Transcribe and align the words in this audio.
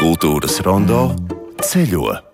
Kultūras 0.00 0.62
rondo 0.64 1.10
ceļo. 1.60 2.29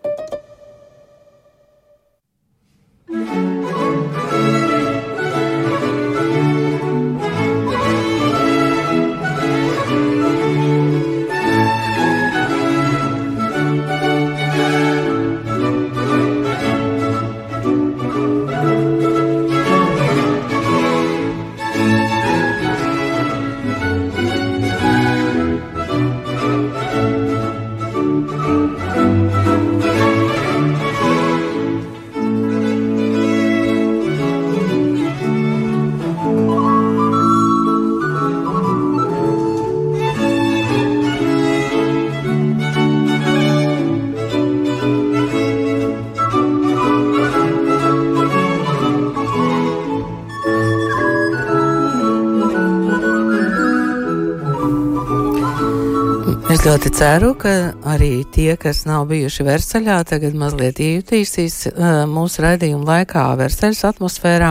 Ļoti 56.66 56.90
ceru, 56.98 57.28
ka 57.38 57.50
arī 57.86 58.24
tie, 58.34 58.56
kas 58.58 58.80
nav 58.88 59.04
bijuši 59.06 59.44
Versaļā, 59.46 60.00
tagad 60.08 60.34
mazliet 60.34 60.80
iejutīsīs 60.82 61.58
uh, 61.68 62.00
mūsu 62.10 62.42
raidījuma 62.42 62.88
laikā 62.88 63.22
Versaļas 63.38 63.84
atmosfērā. 63.92 64.48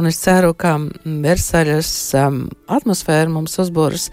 Un 0.00 0.08
es 0.08 0.20
ceru, 0.22 0.54
ka 0.56 0.78
Versaļas 1.04 1.90
um, 2.22 2.38
atmosfēra 2.72 3.28
mums 3.34 3.58
uzbūrs 3.60 4.08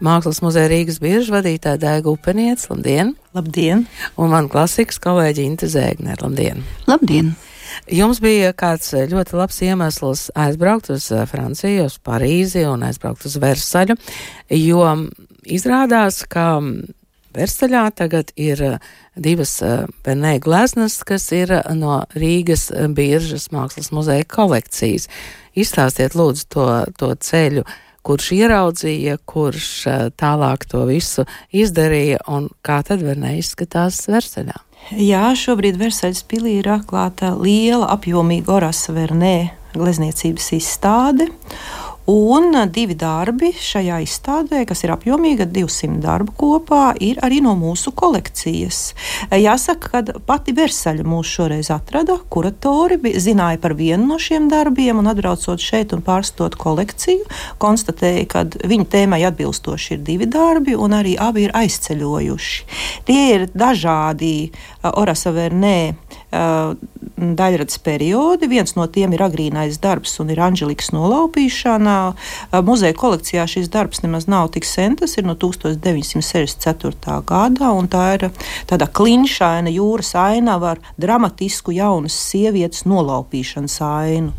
Mākslas 0.00 0.40
muzeja 0.44 0.70
Rīgas 0.72 1.00
biežu 1.02 1.34
vadītāja 1.34 1.82
Daiga 1.82 2.14
Upeniec. 2.14 2.64
Labdien! 2.70 3.12
Labdien! 3.36 3.84
Un 4.16 4.32
man 4.32 4.48
klasikas 4.48 5.02
kolēģi 5.04 5.44
Inte 5.50 5.68
Zēgner. 5.68 6.22
Labdien! 6.24 6.64
Labdien! 6.88 7.34
Jums 7.92 8.20
bija 8.24 8.52
kāds 8.56 8.92
ļoti 9.10 9.36
labs 9.38 9.62
iemesls 9.64 10.28
aizbraukt 10.38 10.92
uz 10.94 11.08
Franciju, 11.30 11.88
uz 11.88 11.98
Parīzi 12.04 12.66
un 12.68 12.84
aizbraukt 12.86 13.26
uz 13.28 13.36
Versaļu, 13.40 13.98
jo 14.54 14.84
izrādās, 15.48 16.22
ka 16.28 16.60
Versaļā 17.38 17.82
tagad 17.94 18.32
ir 18.40 18.62
divas 19.14 19.58
Benē 20.04 20.38
gleznas, 20.42 21.02
kas 21.06 21.28
ir 21.36 21.52
no 21.76 22.00
Rīgas 22.16 22.68
biržas 22.96 23.50
mākslas 23.54 23.92
muzeja 23.94 24.24
kolekcijas. 24.24 25.08
Izstāstiet 25.58 26.16
lūdzu 26.18 26.48
to, 26.54 26.66
to 26.98 27.12
ceļu, 27.28 27.66
kurš 28.06 28.30
ieraudzīja, 28.38 29.18
kurš 29.28 29.70
tālāk 30.18 30.64
to 30.70 30.84
visu 30.88 31.26
izdarīja 31.52 32.22
un 32.32 32.48
kā 32.64 32.80
tad 32.86 33.04
Benē 33.04 33.36
izskatās 33.42 34.06
Versaļā. 34.08 34.67
Jā, 34.88 35.34
šobrīd 35.36 35.76
Versaļas 35.76 36.22
pilī 36.24 36.54
ir 36.62 36.68
atklāta 36.72 37.34
liela 37.36 37.90
apjomīga 37.92 38.54
Orasa 38.54 38.94
Vernē 38.96 39.50
glezniecības 39.74 40.46
izstāde. 40.56 41.26
Un 42.08 42.54
divi 42.72 42.94
darbi 42.96 43.50
šajā 43.52 43.98
izstādē, 44.00 44.62
kas 44.64 44.80
ir 44.80 44.94
apjomīga, 44.94 45.44
200 45.44 45.98
darbu 46.00 46.32
kopā, 46.40 46.94
ir 47.04 47.18
arī 47.20 47.42
no 47.44 47.52
mūsu 47.52 47.92
kolekcijas. 47.92 48.78
Jāsaka, 49.28 49.90
ka 49.92 50.20
pati 50.24 50.54
Versaļa 50.56 51.04
mūs 51.04 51.28
šoreiz 51.28 51.68
atrada, 51.74 52.16
kuratori 52.32 52.96
zināja 53.20 53.60
par 53.60 53.76
vienu 53.76 54.08
no 54.08 54.16
šiem 54.16 54.48
darbiem, 54.48 55.02
un 55.02 55.10
atbraucot 55.12 55.60
šeit 55.60 55.92
un 55.92 56.00
pārstot 56.06 56.56
kolekciju, 56.56 57.28
konstatēja, 57.60 58.24
ka 58.32 58.46
viņu 58.56 58.88
tēmai 58.88 59.20
atbilstoši 59.28 59.98
ir 59.98 60.02
divi 60.08 60.30
darbi, 60.32 60.78
un 60.80 60.96
arī 60.96 61.12
abi 61.20 61.44
ir 61.44 61.52
aizceļojuši. 61.60 62.80
Tie 63.04 63.20
ir 63.34 63.50
dažādi 63.52 64.48
Orasa 64.96 65.36
Vernē 65.36 65.76
daļradas 66.30 67.78
periodi. 67.84 68.48
Viens 68.50 68.74
no 68.76 68.86
tiem 68.92 69.12
ir 69.16 69.22
agrīnais 69.24 69.80
darbs 69.82 70.18
un 70.20 70.30
ir 70.32 70.40
Anģelikas 70.44 70.92
nolaupīšana. 70.92 71.96
Muzeja 72.66 72.96
kolekcijā 72.98 73.46
šis 73.48 73.70
darbs 73.72 74.02
nemaz 74.04 74.28
nav 74.28 74.50
tik 74.54 74.64
sen, 74.68 74.96
tas 75.00 75.16
ir 75.16 75.24
no 75.28 75.34
1964. 75.38 77.22
gada, 77.26 77.72
un 77.72 77.88
tā 77.88 78.04
ir 78.18 78.28
tāda 78.68 78.86
klinšaina 78.92 79.72
jūras 79.72 80.14
ainava 80.18 80.76
ar 80.76 80.78
dramatisku 81.00 81.72
jaunas 81.76 82.16
sievietes 82.28 82.84
nolaupīšanas 82.84 83.80
ainu. 83.88 84.32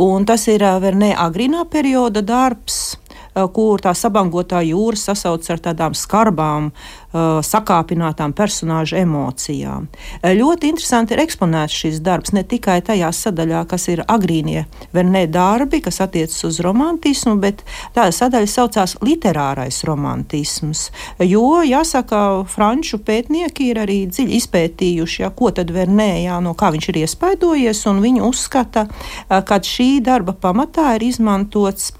Un 0.00 0.24
tas 0.24 0.46
ir 0.48 0.64
Vernē 0.80 1.12
agrīnā 1.20 1.66
perioda 1.68 2.22
darbs. 2.24 2.96
Eh, 3.30 3.46
kur 3.54 3.78
tā 3.78 3.92
sabangotā 3.94 4.58
jūra 4.66 4.98
sasauc 4.98 5.44
ar 5.52 5.60
tādām 5.62 5.94
skarbām, 5.94 6.70
eh, 6.70 7.18
sakāpinātām 7.46 8.34
personāžu 8.34 8.98
emocijām. 8.98 9.86
Eh, 10.22 10.34
ļoti 10.34 10.72
interesanti 10.72 11.12
ir 11.12 11.22
eksponēts 11.26 11.70
šis 11.70 12.00
darbs 12.00 12.32
ne 12.32 12.42
tikai 12.42 12.80
tajā 12.82 13.10
sadaļā, 13.14 13.68
kas 13.68 13.88
ir 13.88 13.98
agrīnie 14.08 14.66
Vernē 14.92 15.30
darbi, 15.30 15.80
kas 15.80 16.00
attiecas 16.00 16.44
uz 16.44 16.58
romantismu, 16.58 17.38
bet 17.40 17.62
tā 17.94 18.10
sadaļa 18.10 18.48
saucās 18.48 18.96
literārais 18.98 19.84
romantisms. 19.84 20.90
Jo, 21.20 21.62
jāsaka, 21.62 22.44
franču 22.48 22.98
pētnieki 22.98 23.70
ir 23.70 23.76
arī 23.76 24.08
dziļi 24.08 24.40
izpētījuši, 24.40 25.20
ja, 25.20 25.30
ko 25.30 25.50
tad 25.50 25.70
Vernē, 25.70 26.24
jā, 26.24 26.42
no 26.42 26.54
kā 26.54 26.72
viņš 26.72 26.88
ir 26.88 27.06
iespaidojies, 27.06 27.86
un 27.86 28.02
viņi 28.02 28.20
uzskata, 28.20 28.88
ka 29.28 29.60
šī 29.60 30.02
darba 30.02 30.32
pamatā 30.32 30.96
ir 30.96 31.02
izmantots 31.02 31.92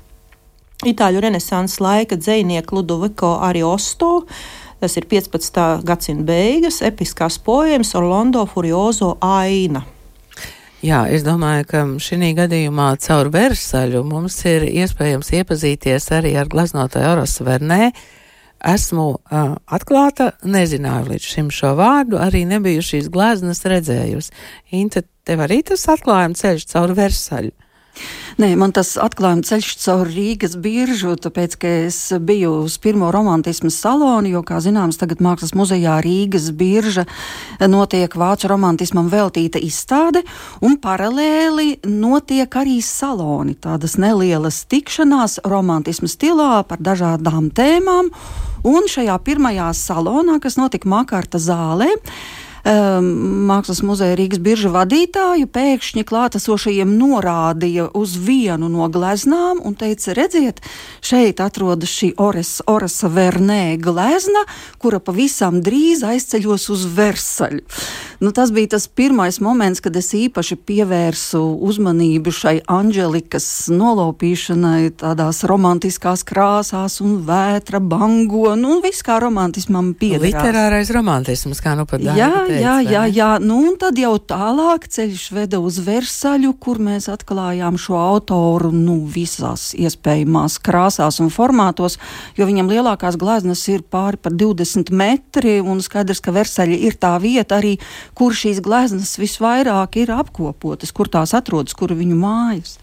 Itāļu 0.86 1.20
renesanses 1.20 1.80
laika 1.82 2.16
dzinieku 2.16 2.78
Ludoviko 2.78 3.34
Ariosto. 3.44 4.22
Tas 4.80 4.96
ir 4.96 5.04
15. 5.04 5.82
gadsimta 5.84 6.24
beigas, 6.24 6.80
episkās 6.80 7.36
poemas 7.44 7.92
Orlando 7.98 8.46
Furiozo 8.48 9.18
aina. 9.20 9.82
Jā, 10.80 11.02
es 11.12 11.20
domāju, 11.26 11.66
ka 11.68 11.82
šī 12.00 12.30
gadījumā 12.38 12.94
caur 13.04 13.28
Versaļu 13.28 14.00
mums 14.08 14.38
ir 14.48 14.64
iespējams 14.64 15.28
iepazīties 15.36 16.08
arī 16.16 16.32
ar 16.41 16.48
gleznotāju 16.48 17.10
Orosu 17.12 17.44
Vernē. 17.44 17.91
Esmu 18.64 19.04
uh, 19.12 19.52
atklāta, 19.68 20.30
nezināju 20.44 21.12
līdz 21.12 21.28
šim 21.34 21.52
šo 21.52 21.74
vārdu, 21.76 22.16
arī 22.20 22.47
nebiju 22.48 22.80
šīs 22.84 23.12
gleznas 23.12 23.60
redzējusi. 23.68 24.32
Inte, 24.80 25.04
tev 25.28 25.44
arī 25.44 25.60
tas 25.68 25.84
atklājuma 25.92 26.41
ceļš 26.41 26.66
caur 26.72 26.97
Versaļu. 26.97 27.52
Nē, 28.41 28.55
man 28.56 28.73
tas 28.73 28.95
atklājuma 28.97 29.45
ceļš 29.45 29.67
caur 29.83 30.09
Rīgas 30.09 30.55
biržu, 30.65 31.11
tāpēc, 31.21 31.59
ka 31.61 31.73
es 31.91 31.99
biju 32.25 32.62
uz 32.62 32.78
pirmo 32.81 33.11
romantismu 33.12 33.69
salonu, 33.75 34.31
jo, 34.33 34.41
kā 34.49 34.62
zināms, 34.65 34.97
tagad 34.97 35.21
Mākslas 35.21 35.53
muzejā 35.59 35.99
Rīgas 36.01 36.47
birža 36.56 37.05
notiek 37.69 38.17
vācu 38.17 38.49
romantismam 38.49 39.11
veltīta 39.12 39.61
izstāde, 39.61 40.23
un 40.65 40.78
paralēli 40.81 41.83
notiek 41.84 42.56
arī 42.62 42.78
saloni, 42.81 43.59
tādas 43.61 43.99
nelielas 44.01 44.62
tikšanās 44.72 45.43
romantismu 45.45 46.09
stilā 46.09 46.62
par 46.65 46.81
dažādām 46.81 47.53
tēmām, 47.53 48.09
un 48.65 48.89
šajā 48.89 49.21
pirmajā 49.27 49.69
salonā, 49.77 50.41
kas 50.41 50.57
notika 50.57 50.89
Makārta 50.89 51.37
zālē, 51.37 51.93
um, 51.93 52.40
Mākslas 52.65 53.81
muzeja 53.87 54.16
Rīgas 54.19 54.41
birža 54.43 54.71
vadītāju 54.75 55.48
pēkšņi 55.48 56.04
klātesošajiem 56.04 56.93
norādīja 56.98 57.88
uz 57.97 58.16
vienu 58.21 58.69
no 58.69 58.88
gleznām 58.93 59.62
un 59.65 59.76
teica, 59.78 60.12
redziet, 60.16 60.60
šeit 61.00 61.41
atrodas 61.41 61.88
šī 61.88 62.12
Ores, 62.21 62.59
Orasa 62.69 63.09
Vernē 63.09 63.78
glezna, 63.81 64.44
kura 64.78 65.00
pavisam 65.00 65.62
drīz 65.65 66.04
aizceļos 66.04 66.68
uz 66.74 66.84
Versaļu. 66.97 67.65
Nu, 68.21 68.34
tas 68.36 68.53
bija 68.53 68.74
tas 68.77 68.84
pirmais 68.86 69.41
moments, 69.41 69.80
kad 69.80 69.97
es 69.97 70.12
īpaši 70.12 70.59
pievērsu 70.68 71.41
uzmanību 71.65 72.34
šai 72.34 72.59
Anģelikas 72.68 73.71
nolaupīšanai 73.72 74.91
tādās 75.01 75.41
romantiskās 75.48 76.27
krāsās 76.28 76.98
un 77.01 77.16
vētra 77.24 77.80
bango, 77.80 78.53
nu, 78.60 78.77
viss 78.84 79.01
kā 79.07 79.16
romantismam 79.24 79.95
piederās. 79.97 80.28
Literārais 80.28 80.92
romantisms, 80.92 81.65
kā 81.65 81.72
nu 81.78 81.89
pat 81.89 82.04
dāvā. 82.04 82.49
Teica, 82.50 82.62
jā, 82.64 82.74
jā, 82.82 83.02
jā, 83.14 83.28
nu 83.42 83.58
un 83.68 83.76
tad 83.80 83.98
jau 84.00 84.12
tālāk 84.18 84.86
ceļš 84.91 85.26
veda 85.36 85.60
uz 85.62 85.78
Versaļu, 85.86 86.52
kur 86.62 86.80
mēs 86.82 87.06
atklājām 87.12 87.78
šo 87.80 87.98
autoru, 88.00 88.72
nu, 88.74 88.97
visās 89.10 89.70
iespējamās 89.78 90.58
krāsās 90.64 91.20
un 91.22 91.30
formātos, 91.34 91.98
jo 92.38 92.48
viņam 92.48 92.72
lielākās 92.72 93.18
gleznas 93.20 93.62
ir 93.70 93.84
pāri 93.86 94.18
par 94.20 94.34
20 94.34 94.91
metri, 94.91 95.58
un 95.60 95.82
skaidrs, 95.84 96.22
ka 96.24 96.34
Versaļa 96.34 96.80
ir 96.88 96.98
tā 97.00 97.14
vieta 97.22 97.60
arī, 97.60 97.76
kur 98.18 98.34
šīs 98.36 98.62
gleznas 98.64 99.14
visvairāk 99.20 100.00
ir 100.02 100.14
apkopotas, 100.16 100.94
kur 100.97 101.12
tās 101.12 101.36
atrodas, 101.38 101.76
kur 101.78 101.94
viņu 101.94 102.18
mājas. 102.18 102.78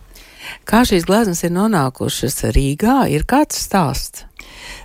Kā 0.67 0.85
šīs 0.87 1.07
gleznas 1.07 1.43
ir 1.43 1.55
nonākušas 1.55 2.45
Rīgā, 2.55 3.01
ir 3.11 3.27
kāds 3.27 3.59
stāsts? 3.67 4.26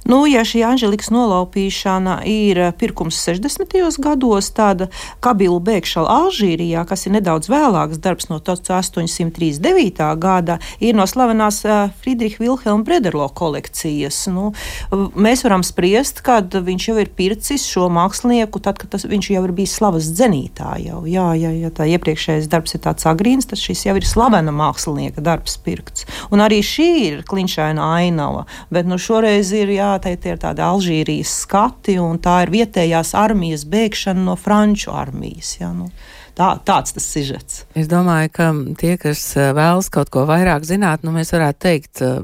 Nu, 0.05 0.25
ja 0.26 0.43
šī 0.43 0.64
Anželikas 0.67 1.12
nolaupīšana 1.14 2.17
ir 2.26 2.59
eh, 2.59 2.70
pirkums 2.75 3.20
60. 3.23 3.76
gados, 4.03 4.49
tāda 4.50 4.88
Kabilu 5.23 5.61
bēgšana 5.62 6.11
Alžīrijā, 6.25 6.82
kas 6.91 7.06
ir 7.06 7.14
nedaudz 7.14 7.47
vēlāks 7.53 8.00
darbs 8.03 8.26
no 8.32 8.41
1839. 8.43 10.03
gada, 10.19 10.59
ir 10.82 10.99
no 10.99 11.06
slavenās 11.06 11.61
eh, 11.62 11.93
Friedricha 12.03 12.43
Vilhelma 12.43 12.82
Brederlo 12.82 13.29
kolekcijas. 13.31 14.25
Nu, 14.32 14.50
mēs 14.91 15.44
varam 15.47 15.62
spriest, 15.67 16.25
kad 16.26 16.50
viņš 16.50 16.88
jau 16.88 16.97
ir 16.99 17.12
pircis 17.15 17.69
šo 17.70 17.87
mākslinieku, 17.94 18.58
tad, 18.65 18.82
kad 18.82 18.91
tas, 18.97 19.06
viņš 19.06 19.31
jau 19.37 19.44
ir 19.47 19.55
bijis 19.55 19.76
slavas 19.79 20.11
dzenītā. 20.11 20.75
Jau. 20.82 21.05
Jā, 21.06 21.29
jā, 21.38 21.55
ja 21.62 21.70
tā 21.70 21.87
iepriekšējais 21.94 22.50
darbs 22.50 22.75
ir 22.75 22.82
tāds 22.88 23.06
agrīns, 23.06 23.47
tad 23.47 23.62
šis 23.62 23.87
jau 23.87 23.94
ir 24.00 24.08
slavena 24.08 24.50
mākslinieka 24.50 25.23
darbs 25.23 25.55
pirkts. 25.62 26.08
Un 26.35 26.43
arī 26.43 26.58
šī 26.67 26.91
ir 27.06 27.23
klinšaina 27.29 27.87
ainava, 28.00 28.49
bet 28.75 28.91
nu, 28.91 28.99
šoreiz 28.99 29.52
ir 29.57 29.73
jā, 29.75 29.93
tā 30.03 30.15
ir 30.17 30.41
tādi 30.41 30.65
Alžīrijas 30.65 31.33
skati, 31.45 31.99
un 32.03 32.19
tā 32.23 32.43
ir 32.47 32.53
vietējās 32.55 33.15
armijas 33.19 33.67
bēgšana 33.69 34.27
no 34.27 34.37
franču 34.41 34.93
armijas. 34.95 35.57
Jā, 35.61 35.73
nu. 35.77 35.91
Tā, 36.33 36.55
tāds 36.65 36.95
tas 36.97 37.05
sižets. 37.05 37.67
Es 37.77 37.91
domāju, 37.91 38.31
ka 38.33 38.47
tie, 38.81 38.95
kas 39.01 39.21
eh, 39.37 39.51
vēlas 39.53 39.91
kaut 39.93 40.09
ko 40.13 40.25
vairāk 40.29 40.65
zināt, 40.65 41.05
nu 41.05 41.13
mēs 41.13 41.35
varētu 41.35 41.61
teikt, 41.61 42.01
eh, 42.01 42.23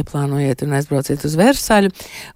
ieplānojiet 0.00 0.64
un 0.66 0.74
aizbrauciet 0.78 1.22
uz 1.24 1.36
Versaļu. 1.38 1.92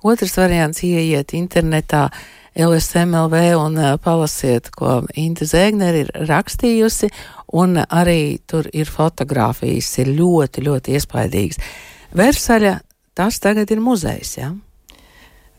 Otrs 0.06 0.38
variants- 0.38 0.84
ieiet 0.86 1.34
internetā. 1.34 2.08
LSMLV 2.52 3.54
un 3.56 3.78
uh, 3.80 3.94
palasiet, 3.96 4.68
ko 4.76 5.06
Inte 5.16 5.46
Zēgner 5.48 5.94
ir 6.02 6.10
rakstījusi, 6.28 7.08
un 7.56 7.80
arī 7.80 8.42
tur 8.46 8.68
ir 8.76 8.90
fotografijas, 8.92 9.88
ir 10.02 10.10
ļoti, 10.18 10.66
ļoti 10.66 10.98
iespaidīgas. 10.98 11.62
Versaļa 12.12 12.74
Tas 13.14 13.40
tagad 13.40 13.70
ir 13.70 13.80
muzejs. 13.80 14.36
Ja? 14.38 14.52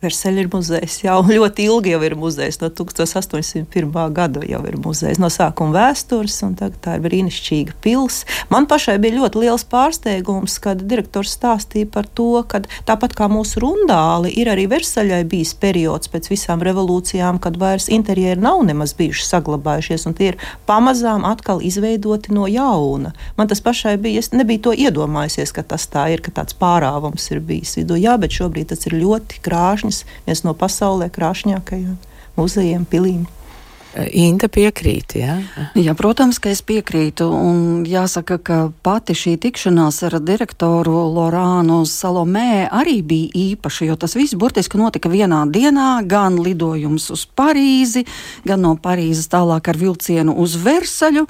Versaļa 0.04 0.44
ir 0.44 0.50
muzejs. 0.54 1.00
Jau 1.06 1.20
ļoti 1.38 1.68
ilgi 1.70 1.94
jau 1.94 2.02
ir 2.06 2.16
muzejs. 2.20 2.60
No 2.62 2.70
1801. 2.70 3.92
gada 4.16 4.44
jau 4.48 4.62
ir 4.70 4.78
muzejs. 4.84 5.22
No 5.22 5.30
sākuma 5.34 5.78
vēstures, 5.78 6.36
un 6.46 6.56
tā 6.58 6.70
ir 6.98 7.04
brīnišķīga 7.06 7.78
pilsēta. 7.84 8.40
Man 8.54 8.68
pašai 8.70 8.98
bija 9.02 9.18
ļoti 9.22 9.44
liels 9.44 9.66
pārsteigums, 9.70 10.58
kad 10.64 10.82
direktors 10.90 11.34
stāstīja 11.38 11.90
par 11.94 12.08
to, 12.08 12.44
ka 12.50 12.64
tāpat 12.88 13.16
kā 13.18 13.30
mūsu 13.32 13.64
rundāli, 13.64 14.34
ir 14.40 14.52
arī 14.52 14.68
Versaļai 14.72 15.24
bijis 15.30 15.54
periods 15.60 16.12
pēc 16.12 16.30
visām 16.32 16.64
revolūcijām, 16.66 17.40
kad 17.44 17.58
vairs 17.62 17.90
interjeri 17.94 18.42
nav 18.42 18.64
nemaz 18.68 18.96
bijuši 18.98 19.26
saglabājušies, 19.30 20.08
un 20.10 20.18
tie 20.18 20.34
ir 20.34 20.40
pamazām 20.70 21.26
atkal 21.28 21.64
izveidoti 21.64 22.34
no 22.36 22.48
jauna. 22.52 23.14
Man 23.38 23.50
tas 23.52 23.64
pašai 23.64 23.96
bija, 24.02 24.24
es 24.24 24.32
nebiju 24.36 24.68
to 24.68 24.76
iedomājusies, 24.86 25.54
ka 25.56 25.66
tas 25.74 25.88
tā 25.92 26.08
ir, 26.14 26.24
ka 26.26 26.34
tāds 26.36 26.58
pārāvums 26.60 27.30
ir 27.32 27.42
bijis 27.44 27.78
vidū. 27.80 27.98
Jā, 28.00 28.18
bet 28.22 28.36
šobrīd 28.36 28.72
tas 28.74 28.88
ir 28.90 28.98
ļoti 29.00 29.42
krāšņs 29.46 29.93
Krāšņas, 29.94 30.26
viens 30.26 30.44
no 30.44 30.54
pasaulē 30.58 31.12
krāšņākajiem 31.14 31.98
muzejiem, 32.38 32.86
pilīm. 32.86 33.26
Inta 33.94 34.48
piekrīt, 34.50 35.14
jā? 35.20 35.36
Jā, 35.78 35.94
protams, 35.94 36.40
ka 36.42 36.50
es 36.50 36.64
piekrītu. 36.66 37.28
Un 37.30 37.84
jāsaka, 37.86 38.40
ka 38.42 38.56
pati 38.82 39.14
šī 39.14 39.36
tikšanās 39.38 40.00
ar 40.08 40.16
direktoru 40.18 40.96
Lorānu 41.14 41.84
Salomē 41.86 42.72
arī 42.74 43.04
bija 43.06 43.30
īpaša, 43.54 43.86
jo 43.86 43.98
tas 44.02 44.18
viss 44.18 44.34
burtiski 44.34 44.82
notika 44.82 45.12
vienā 45.14 45.44
dienā, 45.46 46.02
gan 46.10 46.40
lidojums 46.42 47.12
uz 47.14 47.28
Parīzi, 47.38 48.08
gan 48.50 48.66
no 48.66 48.74
Parīzes 48.82 49.30
tālāk 49.30 49.70
ar 49.70 49.78
vilcienu 49.78 50.34
uz 50.42 50.58
Versaļu, 50.58 51.28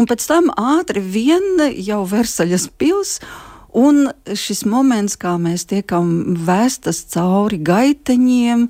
un 0.00 0.08
pēc 0.08 0.24
tam 0.24 0.48
ātri 0.56 1.04
vien 1.04 1.68
jau 1.76 2.00
Versaļas 2.08 2.70
pils 2.80 3.18
Un 3.76 4.06
šis 4.32 4.62
moments, 4.64 5.18
kā 5.20 5.34
mēs 5.40 5.66
tiekam 5.68 6.08
vēstas 6.46 7.02
cauri 7.12 7.58
gaiteņiem, 7.60 8.62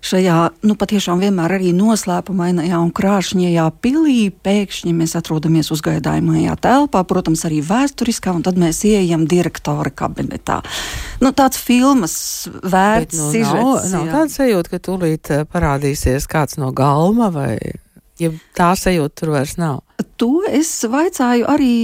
šajā 0.00 0.38
nu, 0.64 0.76
patiešām 0.80 1.20
vienmēr 1.20 1.58
arī 1.58 1.74
noslēpumainajā 1.76 2.80
un 2.80 2.88
krāšņajā 2.96 3.66
pilī, 3.84 4.30
pēkšņi 4.32 4.94
mēs 4.96 5.16
atrodamies 5.20 5.68
uzgaidājumajā 5.74 6.56
telpā, 6.64 7.04
protams, 7.04 7.44
arī 7.44 7.60
vēsturiskā, 7.66 8.32
un 8.32 8.44
tad 8.46 8.60
mēs 8.60 8.80
ieejam 8.88 9.28
direktora 9.28 9.92
kabinetā. 9.92 10.62
Nu, 11.20 11.34
tāds 11.36 11.60
filmas 11.60 12.16
vērts. 12.64 13.12
Bet, 13.12 13.20
nu, 13.20 13.30
sižets, 13.36 13.92
nav, 13.92 14.08
nav 14.08 14.12
tāds 14.16 14.40
sajūta, 14.40 14.72
ka 14.72 14.84
tūlīt 14.88 15.34
eh, 15.34 15.44
parādīsies 15.44 16.24
kāds 16.30 16.56
no 16.56 16.72
galma 16.72 17.28
vai 17.34 17.58
ja 18.20 18.32
tā 18.56 18.72
sajūta 18.78 19.20
tur 19.20 19.36
vairs 19.36 19.58
nav. 19.60 19.83
To 20.18 20.42
es 20.46 20.68
vaicāju 20.90 21.46
arī 21.50 21.74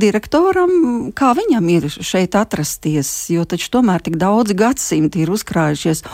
direktoram, 0.00 0.72
kā 1.16 1.32
viņam 1.36 1.68
ir 1.72 1.86
šeit 1.92 2.36
atrasties, 2.36 3.10
jo 3.32 3.44
taču 3.48 3.70
tomēr 3.76 4.04
tik 4.04 4.16
daudz 4.20 4.52
gadsimti 4.56 5.24
ir 5.24 5.32
uzkrājušies. 5.32 6.04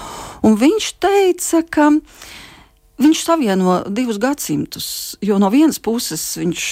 Un 0.47 0.59
viņš 0.59 0.91
teica, 1.03 1.63
ka 1.67 1.89
Viņš 3.01 3.21
savieno 3.25 3.79
divus 3.89 4.19
gadsimtus, 4.21 4.87
jo 5.25 5.39
no 5.41 5.49
vienas 5.49 5.79
puses 5.81 6.21
viņš 6.37 6.65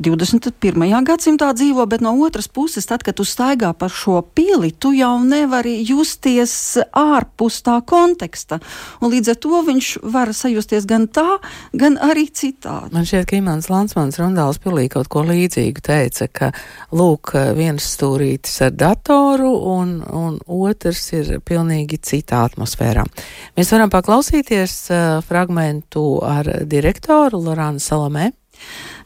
21. 0.00 0.86
gadsimtā 1.04 1.50
dzīvo, 1.52 1.84
bet 1.84 2.00
no 2.00 2.14
otras 2.24 2.46
puses, 2.48 2.86
tad, 2.88 3.02
kad 3.04 3.18
tu 3.18 3.26
staigā 3.28 3.74
pa 3.76 3.90
šo 3.92 4.22
pili, 4.24 4.70
tu 4.72 4.94
jau 4.96 5.18
nevari 5.20 5.74
justies 5.84 6.54
ārpus 6.96 7.58
tā 7.66 7.74
konteksta. 7.84 8.56
Un 9.04 9.12
līdz 9.12 9.34
ar 9.34 9.38
to 9.44 9.60
viņš 9.66 9.90
var 10.14 10.32
sajusties 10.32 10.86
gan 10.88 11.04
tā, 11.12 11.36
gan 11.76 12.00
arī 12.08 12.30
citādi. 12.32 12.94
Man 12.96 13.04
šķiet, 13.04 13.28
ka 13.28 13.36
Imants 13.36 13.68
Lansmans 13.68 14.16
Rundāls 14.22 14.62
pilī 14.64 14.86
kaut 14.88 15.12
ko 15.12 15.26
līdzīgu 15.28 15.84
teica, 15.84 16.30
ka 16.32 16.50
lūk, 16.88 17.34
viens 17.60 17.84
stūrītis 17.98 18.62
ar 18.64 18.72
datoru 18.80 19.52
un, 19.74 19.92
un 20.08 20.40
otrs 20.48 21.04
ir 21.20 21.36
pilnīgi 21.44 22.00
citā 22.00 22.46
atmosfērā. 22.48 23.04
Mēs 23.60 23.76
varam 23.76 23.92
paklausīties 23.92 24.80
uh, 24.88 25.06
fragmentu 25.20 25.49
fragmentu 25.50 26.20
ar 26.22 26.46
direktoru 26.64 27.40
Lorānu 27.42 27.80
Salamē. 27.80 28.32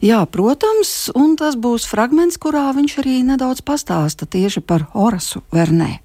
Jā, 0.01 0.25
protams, 0.27 1.09
un 1.15 1.35
tas 1.37 1.55
būs 1.55 1.87
fragments, 1.87 2.37
kurā 2.37 2.71
viņš 2.75 2.99
arī 3.01 3.23
nedaudz 3.23 3.61
pastāsta 3.61 4.25
tieši 4.25 4.61
par 4.61 4.85
Horasu 4.93 5.41
Vernē. 5.51 6.01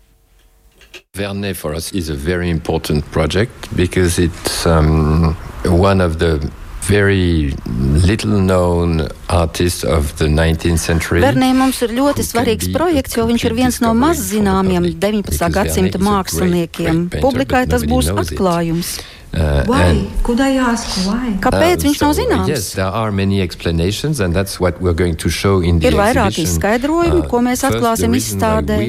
Vernet 1.14 1.56
for 1.56 1.75
us 1.75 1.92
is 1.92 2.08
a 2.08 2.14
very 2.14 2.48
important 2.50 3.04
project 3.10 3.52
because 3.76 4.19
it's 4.19 4.66
um, 4.66 5.37
one 5.64 6.00
of 6.00 6.19
the 6.19 6.38
very 6.82 7.52
little 8.06 8.38
known 8.38 9.08
artist 9.28 9.84
of 9.84 10.16
the 10.19 10.26
19th 10.26 10.78
century. 10.78 11.20
Vernē 11.20 11.52
mums 11.54 11.82
ir 11.82 11.93
ļoti 11.94 12.25
svarīgs 12.25 12.70
projekts, 12.72 13.16
jo 13.19 13.26
viņš 13.28 13.44
ir 13.46 13.54
viens 13.54 13.81
no 13.82 13.93
maz 13.94 14.22
zināmiem 14.31 14.88
19. 14.98 15.50
gadsimta 15.52 15.98
māksliniekiem. 16.02 17.08
Publikai 17.20 17.66
tas 17.70 17.84
būs 17.86 18.10
atklājums. 18.14 18.98
Uh, 19.32 19.62
why? 19.67 20.11
Could 20.27 20.41
I 20.41 20.56
ask 20.59 21.06
why? 21.06 21.37
Kāpēc 21.39 21.79
uh, 21.79 21.84
viņš 21.87 21.99
nav 22.03 22.15
zināms? 22.19 22.49
Yes, 22.51 22.72
there 22.75 22.91
are 22.91 23.13
many 23.15 23.39
explanations, 23.41 24.19
and 24.19 24.34
that's 24.34 24.58
what 24.58 24.81
we're 24.82 24.96
going 24.96 25.15
to 25.22 25.31
show 25.31 25.60
in 25.63 25.79
the 25.79 25.87
Ir 25.87 25.94
vairāk 25.94 26.34
izskaidrojumu, 26.43 27.22
ko 27.31 27.39
mēs 27.46 27.63
atklāsim 27.69 28.17
izstādē. 28.19 28.81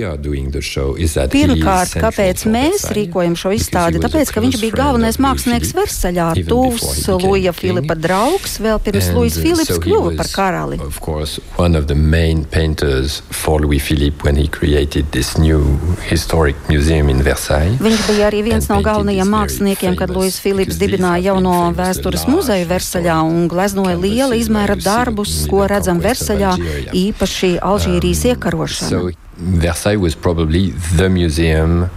Pirmkārt, 1.31 1.93
kāpēc 2.01 2.45
mēs 2.49 2.87
rīkojam 2.89 3.37
šo 3.37 3.53
izstādi? 3.53 4.01
Tāpēc, 4.01 4.33
ka 4.33 4.41
viņš 4.41 4.57
bija 4.63 4.79
galvenais 4.79 5.21
mākslinieks 5.21 5.75
Versaļā, 5.77 6.31
tuvs 6.49 7.05
Luija 7.21 7.53
Filipa 7.53 7.93
draugs, 7.93 8.57
vēl 8.65 8.81
pirms 8.81 9.11
Luijas 9.13 9.37
Filips 9.45 9.77
kļuva 9.85 10.15
par 10.17 10.31
karali. 10.33 10.81
Of 10.81 10.99
course, 11.05 11.37
one 11.61 11.77
of 11.77 11.85
the 11.85 11.95
main 11.95 12.45
painters 12.49 13.21
for 13.29 13.61
Louis 13.61 13.79
Philippe 13.79 14.25
when 14.25 14.41
he 14.41 14.47
created 14.49 15.11
this 15.13 15.37
new 15.37 15.77
historic 16.09 16.57
museum 16.69 17.13
in 17.13 17.21
Versailles. 17.21 17.77
Viņš 17.77 18.07
bija 18.09 18.33
arī 18.33 18.41
viens 18.49 18.65
no 18.73 18.81
galvenajiem 18.81 19.29
māksliniekiem, 19.37 19.95
kad 20.01 20.09
Luijas 20.09 20.30
Alois 20.31 20.39
Filips 20.39 20.77
dibināja 20.79 21.33
jauno 21.33 21.53
vēstures 21.75 22.21
muzeju 22.31 22.63
Versaļā 22.69 23.17
un 23.27 23.49
gleznoja 23.51 23.97
liela 23.99 24.37
izmēra 24.39 24.77
darbus, 24.79 25.33
ko 25.51 25.65
redzam 25.67 25.99
Versaļā, 25.99 26.53
īpaši 26.95 27.57
Alžīrijas 27.59 28.21
iekarošana. 28.31 29.11
Versailles 29.59 29.99
was 29.99 30.15
probably 30.15 30.71
the 30.95 31.09
museum 31.09 31.89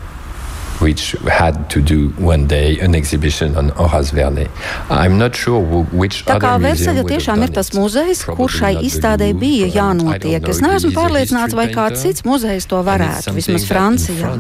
which 0.85 1.17
had 1.41 1.71
to 1.71 1.81
do 1.81 2.13
one 2.19 2.47
day 2.47 2.79
an 2.81 2.95
exhibition 2.95 3.57
on 3.57 3.71
Horace 3.71 4.11
Vernet. 4.11 4.51
I'm 4.91 5.17
not 5.19 5.35
sure 5.35 5.61
which 5.93 6.25
Tā 6.29 6.37
kā 6.43 6.53
Versaļa 6.61 7.05
tiešām 7.09 7.45
ir 7.47 7.55
tas 7.57 7.73
muzejs, 7.77 8.25
kur 8.37 8.53
šai 8.53 8.75
izstādē 8.85 9.31
bija 9.41 9.71
jānotiek. 9.79 10.45
Es 10.53 10.61
neesmu 10.65 10.93
pārliecināts, 10.97 11.57
vai 11.57 11.71
kāds 11.73 12.05
cits 12.05 12.27
muzejs 12.29 12.69
to 12.69 12.83
varētu, 12.85 13.33
vismaz 13.39 13.65
Francijā. 13.71 14.37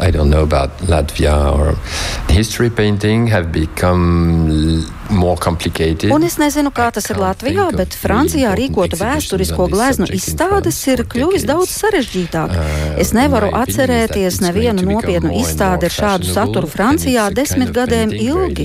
I 0.00 0.10
don't 0.10 0.30
know 0.32 0.44
about 0.48 0.80
Latvia 0.88 1.36
or 1.52 1.76
history 2.32 2.70
painting 2.70 3.26
have 3.28 3.52
become 3.52 4.86
Un 6.10 6.24
es 6.26 6.36
nezinu, 6.40 6.72
kā 6.74 6.88
tas 6.90 7.06
ir 7.12 7.18
Latvijā, 7.20 7.68
bet 7.78 7.94
Francijā 7.94 8.54
rīkot 8.58 8.96
vēsturisko 8.98 9.68
gleznu 9.70 10.08
izstādes 10.10 10.80
ir 10.90 11.04
kļuvis 11.06 11.46
daudz 11.46 11.70
sarežģītāk. 11.76 12.54
Uh, 12.96 13.02
es 13.02 13.12
nevaru 13.12 13.50
atcerēties 13.52 14.38
nevienu 14.40 14.84
nopietnu 14.86 15.34
izstādi 15.36 15.88
ar 15.88 15.92
šādu 15.92 16.28
saturu. 16.30 16.68
Francijā 16.70 17.28
desmit 17.34 17.72
gadiem 17.76 18.12
ilgi. 18.16 18.64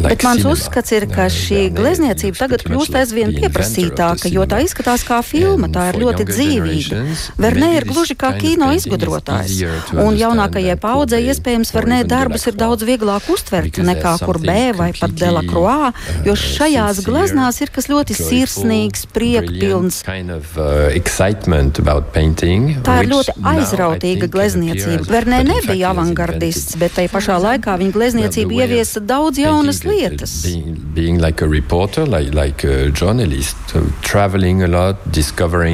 Bet 0.00 0.24
mans 0.24 0.46
uzskats 0.48 0.94
ir, 0.96 1.06
ka 1.12 1.28
šī 1.32 1.66
glezniecība 1.76 2.40
tagad 2.40 2.64
kļūst 2.66 2.96
aizvien 3.00 3.34
pieprasītāka, 3.36 4.30
jo 4.32 4.46
tā 4.48 4.62
izskatās 4.64 5.04
kā 5.06 5.20
filma, 5.26 5.68
tā 5.72 5.90
ir 5.92 6.00
ļoti 6.02 6.26
dzīvīga. 6.30 7.02
Vernē 7.40 7.70
ir 7.76 7.86
gluži 7.90 8.16
kā 8.18 8.32
kino 8.40 8.70
izgudrotājs, 8.76 9.60
un 10.00 10.16
jaunākajai 10.20 10.78
paudzei 10.80 11.22
iespējams 11.30 11.74
Vernē 11.76 12.00
darbus 12.08 12.48
ir 12.50 12.56
daudz 12.60 12.86
vieglāk 12.88 13.28
uztvert 13.32 13.80
nekā 13.84 14.16
kur 14.24 14.40
B 14.42 14.56
vai 14.76 14.90
pat 14.96 15.14
Delacroix, 15.20 15.92
jo 16.26 16.34
šajās 16.38 17.04
gleznās 17.06 17.60
ir 17.60 17.72
kas 17.74 17.90
ļoti 17.92 18.16
sirsnīgs, 18.16 19.06
priekpilns. 19.12 20.02
Tā 22.86 23.00
ir 23.02 23.10
ļoti 23.10 23.34
aizrautīga 23.52 24.28
glezniecība. 24.32 25.04
Vernē 25.10 25.42
nebija 25.46 25.90
avangardists, 25.94 26.76
bet 26.80 26.96
tai 26.98 27.06
pašā 27.12 27.38
laikā 27.42 27.76
viņa 27.80 27.94
glezniecība 27.96 28.62
ieviesa 28.64 29.02
daudz 29.02 29.40
jaunas 29.40 29.82
lietas. 29.86 30.34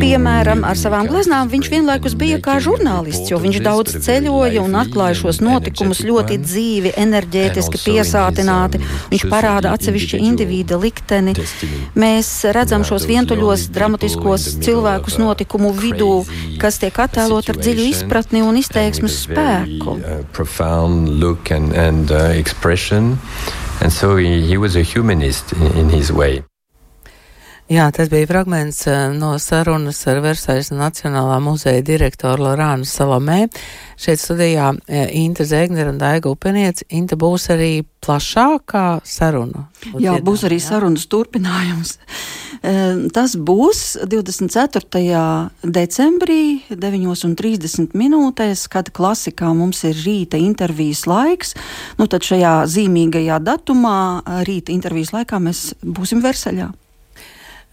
Piemēram, 0.05 0.65
ar 0.69 0.79
savām 0.79 1.09
gleznām 1.11 1.51
viņš 1.53 1.71
vienlaikus 1.73 2.17
bija 2.19 2.39
kā 2.45 2.59
žurnālists, 2.63 3.31
jo 3.33 3.41
viņš 3.43 3.61
daudz 3.65 3.97
ceļoja 4.07 4.63
un 4.65 4.77
atklāja 4.81 5.19
šos 5.23 5.41
notikumus 5.45 6.03
ļoti 6.07 6.39
dzīvi, 6.45 6.95
enerģētiski 7.01 7.81
piesātināti. 7.87 8.83
Viņš 9.13 9.27
parāda 9.33 9.73
atsevišķa 9.77 10.21
individa 10.23 10.79
likteni. 10.81 11.35
Mēs 11.99 12.31
redzam 12.57 12.85
šos 12.87 13.07
vientuļos, 13.09 13.69
dramatiskos 13.75 14.49
cilvēkus 14.65 15.19
notikumu 15.23 15.73
vidū, 15.77 16.25
kas 16.62 16.81
tiek 16.83 16.99
attēlot 17.07 17.53
ar 17.53 17.61
dziļu 17.61 17.87
izpratni 17.93 18.43
un 18.45 18.59
izteiksmes 18.61 19.23
spēku. 19.26 19.99
And 23.79 23.93
so 23.93 24.17
he, 24.17 24.41
he 24.41 24.57
was 24.57 24.75
a 24.75 24.83
humanist 24.83 25.53
in, 25.53 25.67
in 25.76 25.88
his 25.91 26.11
way. 26.11 26.43
Jā, 27.67 27.88
tas 27.91 28.07
bija 28.07 28.29
fragments 28.31 28.85
eh, 28.87 29.09
no 29.11 29.33
sarunas 29.43 29.99
ar 30.07 30.21
Versaļas 30.23 30.69
Nacionālā 30.71 31.41
muzeja 31.43 31.83
direktoru 31.83 32.45
Lorānu 32.47 32.87
Salomē. 32.87 33.49
Šeit 33.99 34.23
studijā 34.23 34.69
Inta 35.19 35.43
Zegner 35.43 35.91
un 35.91 35.99
Daiga 35.99 36.31
Upeniec. 36.31 36.85
Inta 36.95 37.19
būs 37.19 37.49
arī 37.50 37.81
plašākā 38.07 39.00
saruna. 39.03 39.65
Jā, 39.99 40.15
būs 40.23 40.47
arī 40.47 40.61
jā. 40.61 40.69
sarunas 40.69 41.09
turpinājums. 41.11 41.97
Eh, 42.63 43.09
tas 43.13 43.37
būs 43.37 43.83
24. 44.07 45.51
decembrī, 45.63 46.63
9.30 46.71 47.97
minūtēs, 47.97 48.67
kad 48.73 48.91
klasikā 48.95 49.53
mums 49.57 49.83
ir 49.89 49.99
rīta 49.99 50.41
intervijas 50.41 51.07
laiks. 51.11 51.55
Nu, 52.01 52.09
tad 52.11 52.27
šajā 52.27 52.57
zīmīgajā 52.71 53.39
datumā, 53.45 53.99
rīta 54.49 54.75
intervijas 54.75 55.13
laikā, 55.17 55.41
mēs 55.43 55.71
būsim 55.83 56.23
Versaļā. 56.25 56.73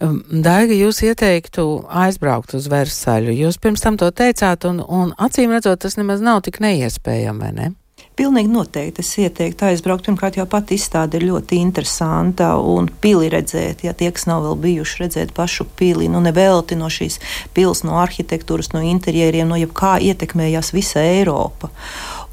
Um, 0.02 0.18
Daiga, 0.26 0.74
jūs 0.74 1.04
ieteiktu 1.06 1.64
aizbraukt 2.02 2.56
uz 2.58 2.66
Versaļu. 2.68 3.30
Jūs 3.44 3.60
pirms 3.62 3.84
tam 3.84 3.96
to 4.00 4.10
teicāt, 4.10 4.66
un, 4.68 4.82
un 4.82 5.14
acīm 5.22 5.54
redzot, 5.54 5.84
tas 5.86 5.96
nemaz 6.00 6.24
nav 6.24 6.42
tik 6.44 6.58
neiespējami, 6.64 7.52
ne? 7.54 7.70
Pilnīgi 8.14 8.46
noteikti 8.46 9.02
es 9.02 9.08
ieteiktu 9.18 9.66
aizbraukt. 9.66 10.06
Pirmkārt, 10.06 10.36
jau 10.38 10.46
pati 10.46 10.76
izstāde 10.78 11.18
ir 11.18 11.26
ļoti 11.32 11.58
interesanta 11.58 12.52
un 12.62 12.86
pili 13.02 13.26
redzēt, 13.32 13.82
ja 13.82 13.94
tie, 13.96 14.12
kas 14.14 14.28
nav 14.30 14.44
vēl 14.44 14.60
bijuši 14.68 15.00
redzēt 15.02 15.32
pašu 15.34 15.66
pili, 15.78 16.06
nu 16.12 16.22
nevelti 16.22 16.78
no 16.78 16.86
šīs 16.86 17.18
pils, 17.56 17.82
no 17.82 17.98
arhitektūras, 17.98 18.70
no 18.76 18.84
interjeriem, 18.86 19.50
no 19.50 19.58
jebkā 19.58 19.96
ietekmējās 20.12 20.70
visa 20.76 21.02
Eiropa. 21.02 21.72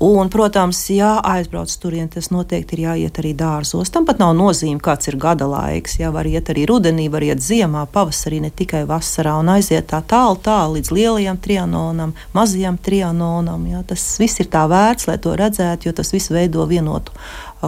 Un, 0.01 0.29
protams, 0.33 0.79
ja 0.89 1.19
aizbrauc 1.21 1.69
turien, 1.77 2.07
tas 2.09 2.31
noteikti 2.33 2.73
ir 2.73 2.79
jāiet 2.87 3.19
arī 3.21 3.35
dārzos. 3.37 3.91
Tam 3.93 4.07
pat 4.07 4.17
nav 4.17 4.31
nozīme, 4.33 4.81
kāds 4.81 5.11
ir 5.11 5.17
gada 5.21 5.45
laiks. 5.45 5.99
Jā, 5.99 6.09
var 6.09 6.25
iet 6.25 6.49
arī 6.49 6.63
rudenī, 6.71 7.05
var 7.13 7.21
iet 7.21 7.43
ziemā, 7.45 7.83
pavasarī, 7.93 8.39
ne 8.41 8.49
tikai 8.49 8.81
vasarā, 8.89 9.35
un 9.37 9.51
aiziet 9.53 9.91
tā 9.91 9.99
tālu, 10.01 10.39
tālu 10.41 10.79
līdz 10.79 10.89
lielajam 10.97 11.37
trianonam, 11.45 12.15
mazajam 12.33 12.81
trianonam. 12.81 13.69
Jā. 13.69 13.83
Tas 13.93 14.07
viss 14.17 14.41
ir 14.41 14.49
tā 14.49 14.65
vērts, 14.73 15.05
lai 15.05 15.19
to 15.21 15.37
redzētu, 15.37 15.91
jo 15.91 15.93
tas 16.01 16.09
viss 16.17 16.33
veido 16.33 16.65
vienotu 16.65 17.13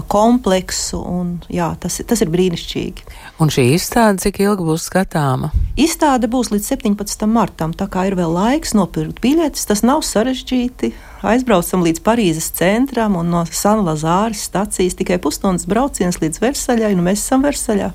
kompleksu. 0.02 0.98
Un, 0.98 1.34
jā, 1.54 1.70
tas, 1.80 2.00
tas 2.08 2.24
ir 2.24 2.32
brīnišķīgi. 2.34 3.06
Un 3.44 3.52
šī 3.54 3.68
izstāde 3.76 4.24
cik 4.24 4.40
ilgi 4.44 4.66
būs 4.66 4.88
skatāma? 4.90 5.52
Izstāde 5.80 6.30
būs 6.32 6.50
līdz 6.54 6.72
17. 6.74 7.28
martam, 7.30 7.76
tā 7.78 7.90
kā 7.92 8.08
ir 8.10 8.18
vēl 8.18 8.34
laiks 8.34 8.74
nopirkt 8.78 9.22
biļetes. 9.24 9.68
Tas 9.70 9.84
nav 9.86 10.02
sarežģīti. 10.08 10.94
Aizbraucam 11.24 11.86
līdz 11.86 12.02
Parīzes 12.04 12.50
centram 12.58 13.16
un 13.20 13.30
no 13.32 13.44
San 13.52 13.84
Lazāras 13.86 14.42
stacijas 14.50 14.98
tikai 15.00 15.20
pusstundas 15.24 15.68
brauciens 15.70 16.20
līdz 16.24 16.42
Versaļai, 16.44 16.92
un 16.98 17.06
mēs 17.06 17.22
esam 17.24 17.46
Versaļā. 17.46 17.94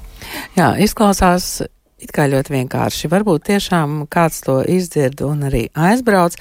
Jā, 0.56 0.70
izklausās 0.80 1.58
it 2.02 2.14
kā 2.14 2.28
ļoti 2.30 2.54
vienkārši. 2.54 3.10
Varbūt 3.12 3.48
tiešām 3.50 4.04
kāds 4.12 4.42
to 4.46 4.60
izdzird 4.62 5.22
un 5.26 5.46
arī 5.48 5.66
aizbrauc. 5.74 6.38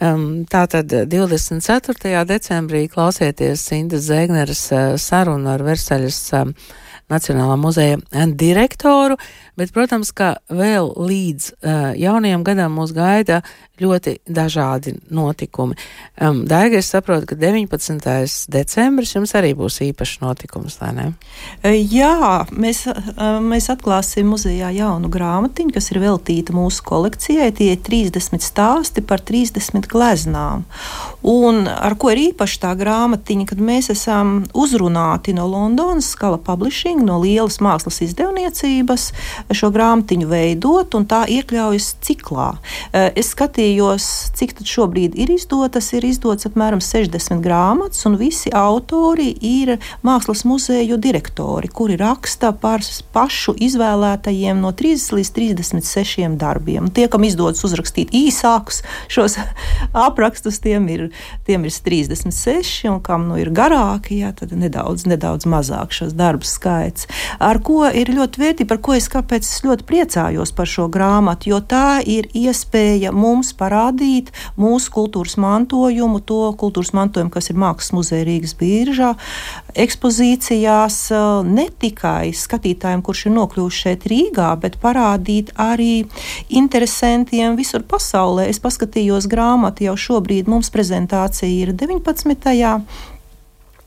Um, 0.00 0.46
tātad 0.48 0.88
24. 0.88 2.24
decembrī 2.24 2.86
klausieties 2.88 3.66
Indas 3.76 4.06
Zēgneres 4.08 4.62
uh, 4.72 4.94
sarunu 4.96 5.50
ar 5.52 5.60
Versaļas 5.60 6.20
um, 6.38 6.54
Nacionālā 7.10 7.56
muzeja 7.60 7.98
direktoru, 8.38 9.18
bet, 9.58 9.72
protams, 9.74 10.12
ka 10.16 10.36
vēl 10.48 10.92
līdz 10.96 11.50
uh, 11.50 11.90
jaunajam 11.98 12.46
gadam 12.46 12.78
mūs 12.78 12.94
gaida 12.96 13.42
ļoti 13.80 14.18
dažādi 14.28 14.94
notikumi. 15.14 15.76
Um, 16.20 16.42
Daiga, 16.48 16.80
es 16.80 16.90
saprotu, 16.92 17.30
ka 17.30 17.38
19. 17.40 18.04
decembris 18.52 19.14
jums 19.14 19.32
arī 19.38 19.52
būs 19.56 19.80
īpašs 19.86 20.20
notikums, 20.22 20.76
vai 20.82 20.90
ne? 20.96 21.06
Jā, 21.64 22.44
mēs, 22.52 22.84
mēs 23.44 23.70
atklāsim 23.72 24.28
muzejā 24.30 24.70
jaunu 24.76 25.10
grāmatiņu, 25.12 25.74
kas 25.76 25.90
ir 25.92 26.02
veltīta 26.04 26.54
mūsu 26.56 26.84
kolekcijai. 26.86 27.50
Tie 27.56 27.70
ir 27.74 27.80
30 27.86 28.44
stāsti 28.44 29.04
par 29.06 29.24
30 29.24 29.88
gleznām. 29.90 30.66
Un 31.26 31.64
ar 31.70 31.96
ko 32.00 32.12
ir 32.12 32.22
īpaša 32.30 32.62
tā 32.66 32.74
grāmatiņa, 32.80 33.48
kad 33.50 33.64
mēs 33.64 33.90
esam 33.92 34.42
uzrunāti 34.56 35.34
no 35.36 35.48
Londonas 35.48 36.12
skala 36.14 36.40
publishing, 36.40 36.99
no 37.06 37.18
lielas 37.22 37.60
mākslas 37.64 38.00
izdevniecības, 38.06 39.10
šo 39.56 39.70
grāmatiņu 39.74 40.30
veidot, 40.30 40.96
un 40.98 41.06
tā 41.10 41.24
iekļaujas 41.30 41.92
ciklā. 42.04 42.52
Es 42.92 43.32
skatījos 43.34 44.06
cik 44.36 44.56
tad 44.58 44.70
šobrīd 44.70 45.16
ir 45.20 45.32
izdotas, 45.34 45.90
ir 45.96 46.06
izdotas 46.08 46.48
apmēram 46.48 46.82
60 46.84 47.42
grāmatas, 47.44 48.02
un 48.08 48.16
visi 48.20 48.52
autori 48.56 49.30
ir 49.40 49.76
mākslas 50.06 50.44
muzeju 50.48 50.98
direktori, 51.00 51.68
kuri 51.68 51.98
raksta 52.00 52.52
par 52.56 52.84
pašu 53.14 53.54
izvēlētajiem 53.60 54.60
no 54.62 54.72
30 54.76 55.16
līdz 55.18 55.32
36 55.36 56.36
darbiem. 56.40 56.90
Tie, 56.94 57.06
kam 57.10 57.24
izdodas 57.26 57.62
uzrakstīt 57.66 58.14
īsākus 58.16 58.82
šos 59.12 59.38
aprakstus, 60.06 60.60
tiem 60.62 60.88
ir, 60.92 61.06
tiem 61.46 61.66
ir 61.68 61.74
36, 61.74 62.88
un 62.90 63.00
kam 63.04 63.28
nu 63.30 63.38
ir 63.40 63.52
garāki, 63.54 64.20
jā, 64.24 64.32
tad 64.36 64.54
nedaudz, 64.56 65.06
nedaudz 65.10 65.48
mazāk 65.50 65.94
šos 65.96 66.14
darbus 66.16 66.56
skaits. 66.58 66.89
Ar 67.40 67.60
ko 67.64 67.84
ir 67.86 68.12
ļoti 68.14 68.42
vērtīgi, 68.42 68.68
par 68.70 68.80
ko 68.84 68.94
es 68.96 69.08
kāpēc 69.12 69.46
es 69.46 69.62
ļoti 69.64 69.86
priecājos 69.88 70.52
par 70.56 70.68
šo 70.70 70.88
grāmatu, 70.92 71.50
jo 71.52 71.60
tā 71.60 72.00
ir 72.04 72.28
iespēja 72.36 73.12
mums 73.14 73.52
parādīt 73.56 74.32
mūsu 74.60 74.92
kultūras 74.94 75.36
mantojumu, 75.40 76.20
to 76.26 76.42
kultūras 76.60 76.92
mantojumu, 76.96 77.32
kas 77.34 77.50
ir 77.52 77.60
Mākslas 77.60 77.94
muzeja 77.96 78.26
Rīgas 78.28 78.56
biržā, 78.60 79.14
ekspozīcijās 79.78 80.98
ne 81.48 81.68
tikai 81.80 82.32
skatītājiem, 82.36 83.04
kurš 83.06 83.26
ir 83.28 83.36
nokļuvuši 83.36 83.84
šeit 83.86 84.08
Rīgā, 84.10 84.50
bet 84.62 84.80
parādīt 84.82 85.54
arī 85.60 86.06
interesantiem 86.48 87.58
visur 87.58 87.86
pasaulē. 87.86 88.48
Es 88.50 88.60
paskatījos 88.62 89.28
grāmatu 89.30 89.86
jau 89.88 89.96
šobrīd, 90.08 90.50
mums 90.50 90.72
prezentācija 90.74 91.50
ir 91.50 91.74
19. 91.76 92.80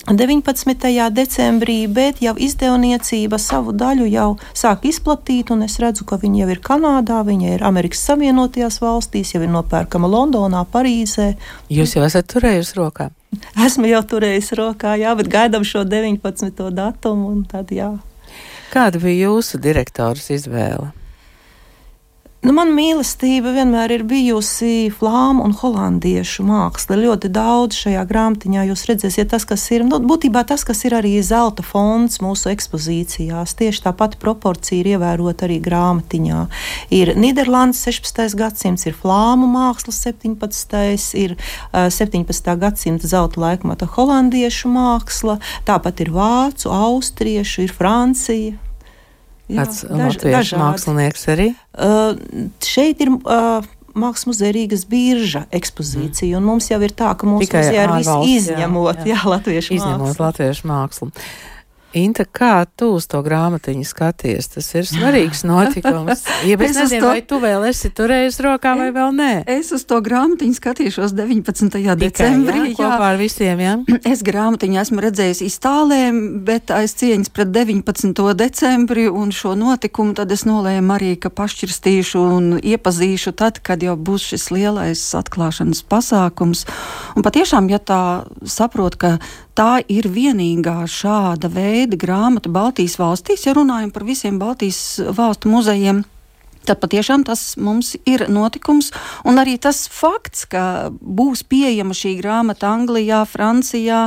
19. 0.04 1.12
decembrī, 1.16 1.88
bet 1.88 2.20
jau 2.20 2.34
izdevniecība 2.36 3.38
savu 3.40 3.72
daļu 3.72 4.08
jau 4.12 4.26
sāk 4.52 4.84
izplatīt, 4.90 5.52
un 5.56 5.64
es 5.64 5.78
redzu, 5.80 6.04
ka 6.04 6.18
viņi 6.20 6.42
jau 6.42 6.48
ir 6.52 6.60
Kanādā, 6.60 7.22
viņi 7.24 7.54
ir 7.56 7.64
Amerikas 7.64 8.04
Savienotajās 8.10 8.82
valstīs, 8.84 9.32
jau 9.32 9.40
ir 9.46 9.54
nopērkama 9.54 10.10
Londonā, 10.12 10.66
Parīzē. 10.68 11.30
Jūs 11.72 11.96
jau 11.96 12.04
esat 12.04 12.28
turējusi 12.34 12.76
rokā? 12.82 13.14
Esmu 13.66 13.88
jau 13.88 14.02
turējusi 14.12 14.60
rokā, 14.60 14.98
jā, 15.00 15.16
bet 15.16 15.32
gaidām 15.32 15.64
šo 15.64 15.86
19. 15.88 16.68
datumu, 16.76 17.32
un 17.32 17.46
tad 17.48 17.72
jā. 17.72 17.94
Kāda 18.76 19.00
bija 19.00 19.30
jūsu 19.30 19.62
direktors 19.64 20.28
izvēle? 20.36 20.92
Nu, 22.44 22.52
man 22.52 22.74
mīlestība 22.76 23.54
vienmēr 23.56 23.94
ir 23.96 24.02
bijusi 24.04 24.90
flāmu 24.92 25.46
un 25.46 25.54
holandiešu 25.56 26.44
māksla. 26.44 26.98
Ļoti 27.00 27.30
daudz 27.32 27.78
šajā 27.86 28.02
grāmatiņā 28.10 28.66
jūs 28.68 28.82
redzēsiet, 28.90 29.30
tas, 29.32 29.46
kas 29.48 29.64
ir 29.72 29.86
nu, 29.88 30.02
būtībā 30.04 30.42
tas, 30.50 30.66
kas 30.68 30.84
ir 30.84 30.98
arī 30.98 31.14
zelta 31.24 31.64
fonds 31.64 32.20
mūsu 32.20 32.52
ekspozīcijās. 32.52 33.54
Tieši 33.62 33.86
tā 33.86 33.94
pati 33.96 34.20
proporcija 34.20 34.82
ir 34.82 34.90
ievērota 34.98 35.48
arī 35.48 35.62
grāmatiņā. 35.64 36.42
Ir 36.92 37.14
Nīderlandes 37.16 37.80
16. 37.88 38.36
gadsimts, 38.36 38.84
ir 38.92 39.00
flāmu 39.00 39.48
mākslas 39.48 40.04
17. 40.04 40.78
ir 41.24 41.38
uh, 41.38 41.88
17. 41.88 42.52
gadsimta 42.60 43.08
zelta 43.08 43.40
laikmata 43.40 43.88
holandiešu 43.96 44.68
māksla, 44.76 45.40
tāpat 45.64 46.04
ir 46.04 46.12
vācu, 46.12 46.76
austriešu, 46.76 47.70
ir 47.70 47.78
Francija. 47.80 48.60
Kāds 49.60 49.86
latviešu 49.90 50.60
mākslinieks 50.62 51.30
arī? 51.34 51.54
Uh, 51.74 52.18
šeit 52.64 53.04
ir. 53.06 53.16
Uh, 53.24 53.72
Mākslas 53.94 54.26
muzeja 54.26 54.56
Rīgas 54.56 54.88
birža 54.90 55.44
ekspozīcija, 55.54 56.40
mm. 56.40 56.48
mums 56.50 56.66
jau 56.72 56.80
ir 56.82 56.96
tā, 56.98 57.12
ka 57.14 57.28
mūsu 57.30 57.46
muzejā 57.46 57.84
ir 57.86 57.92
viss 57.94 58.30
izņemot, 58.40 59.04
jā, 59.04 59.12
jā. 59.12 59.20
jā 59.20 59.34
latviešu 59.36 59.76
izņemot 59.76 60.08
mākslu. 60.08 60.24
latviešu 60.26 60.70
mākslu. 60.72 61.10
Inta, 61.94 62.26
kā 62.26 62.66
tu 62.66 62.96
uz 62.98 63.06
to 63.06 63.20
grāmatiņu 63.22 63.86
skaties? 63.86 64.48
Tas 64.56 64.70
ir 64.74 64.88
svarīgs 64.90 65.44
notikums. 65.50 66.24
Ja 66.48 66.58
es 66.58 66.78
nezinu, 66.80 67.04
to... 67.04 67.12
vai 67.12 67.22
tu 67.22 67.38
vēl 67.44 67.68
esi 67.70 67.92
turējis 67.94 68.40
rokā 68.42 68.74
vai 68.80 68.90
vēl 68.96 69.14
nē. 69.14 69.32
Es 69.54 69.70
uz 69.76 69.86
to 69.86 70.00
grāmatiņu 70.02 70.58
skatīšos 70.58 71.14
19. 71.14 71.70
Tikai, 71.74 71.98
decembrī. 72.02 72.64
Jā, 72.72 72.78
kopā 72.80 73.12
ar 73.12 73.20
visiem, 73.22 73.62
jā. 73.62 73.76
Es 74.14 74.24
grāmatiņu 74.26 74.82
esmu 74.82 75.04
redzējis 75.06 75.44
iztālēm, 75.46 76.20
bet 76.48 76.74
aiz 76.74 76.96
cieņas 76.98 77.30
pret 77.34 77.54
19. 77.54 78.26
decembri 78.42 79.06
un 79.10 79.30
šo 79.36 79.54
notikumu 79.60 80.18
tad 80.18 80.34
es 80.34 80.48
nolēmu 80.50 80.98
arī, 80.98 81.14
ka 81.22 81.30
pašķirstīšu 81.34 82.26
un 82.40 82.50
iepazīšu 82.58 83.36
tad, 83.38 83.62
kad 83.62 83.86
jau 83.86 83.94
būs 83.98 84.32
šis 84.34 84.50
lielais 84.56 85.06
atklāšanas 85.22 85.86
pasākums. 85.86 86.66
Un 87.14 87.26
patiešām, 87.26 87.70
ja 87.70 87.78
tā 87.78 88.02
saprot, 88.50 88.98
ka 88.98 89.18
tā 89.58 89.84
ir 89.92 90.10
vienīgā 90.12 90.82
šāda 90.90 91.50
veida 91.54 92.00
grāmata 92.00 92.52
Baltijas 92.54 92.98
valstīs, 93.02 93.46
ja 93.48 93.56
runājam 93.58 93.94
par 93.94 94.08
visiem 94.08 94.40
Baltijas 94.42 95.00
valstu 95.14 95.52
muzejiem. 95.54 96.04
Tad 96.64 96.80
patiešām 96.80 97.26
tas 97.28 97.58
mums 97.60 97.90
ir 98.08 98.24
notikums, 98.32 98.94
un 99.28 99.36
arī 99.42 99.58
tas 99.60 99.82
fakts, 99.92 100.46
ka 100.48 100.94
būs 100.96 101.42
pieejama 101.52 101.92
šī 101.92 102.14
grāmata 102.22 102.70
Anglijā, 102.72 103.26
Francijā, 103.28 104.06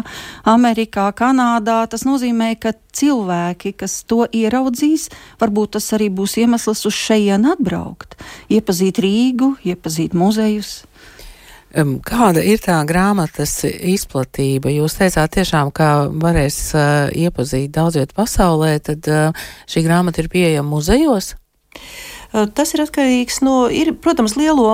Amerikā, 0.49 1.11
Kanādā, 1.13 1.83
tas 1.93 2.07
nozīmē, 2.09 2.55
ka 2.57 2.73
cilvēki, 2.97 3.75
kas 3.77 3.99
to 4.09 4.25
ieraudzīs, 4.33 5.11
varbūt 5.43 5.77
tas 5.77 5.93
arī 5.99 6.09
būs 6.09 6.39
iemesls 6.41 6.87
uz 6.89 6.97
šejienu 6.97 7.53
atbraukt, 7.59 8.17
iepazīt 8.49 9.05
Rīgu, 9.05 9.59
iepazīt 9.69 10.17
muzejus. 10.17 10.79
Kāda 11.77 12.41
ir 12.41 12.63
tā 12.65 12.79
grāmatas 12.89 13.59
izplatība? 13.69 14.71
Jūs 14.73 14.95
teicāt 14.97 15.35
tiešām, 15.37 15.69
ka 15.77 16.09
varēs 16.09 16.57
uh, 16.73 17.11
iepazīt 17.13 17.75
daudz 17.75 17.99
vietu 18.01 18.17
pasaulē, 18.17 18.79
tad 18.81 19.05
uh, 19.13 19.49
šī 19.69 19.83
grāmata 19.85 20.23
ir 20.23 20.31
pieejama 20.33 20.73
muzejos? 20.73 21.35
Eh, 22.37 22.45
tas 22.53 22.75
ir 22.75 22.83
atkarīgs 22.85 23.39
no, 23.45 23.55
ir, 23.73 23.95
protams, 24.03 24.35
lielo, 24.37 24.67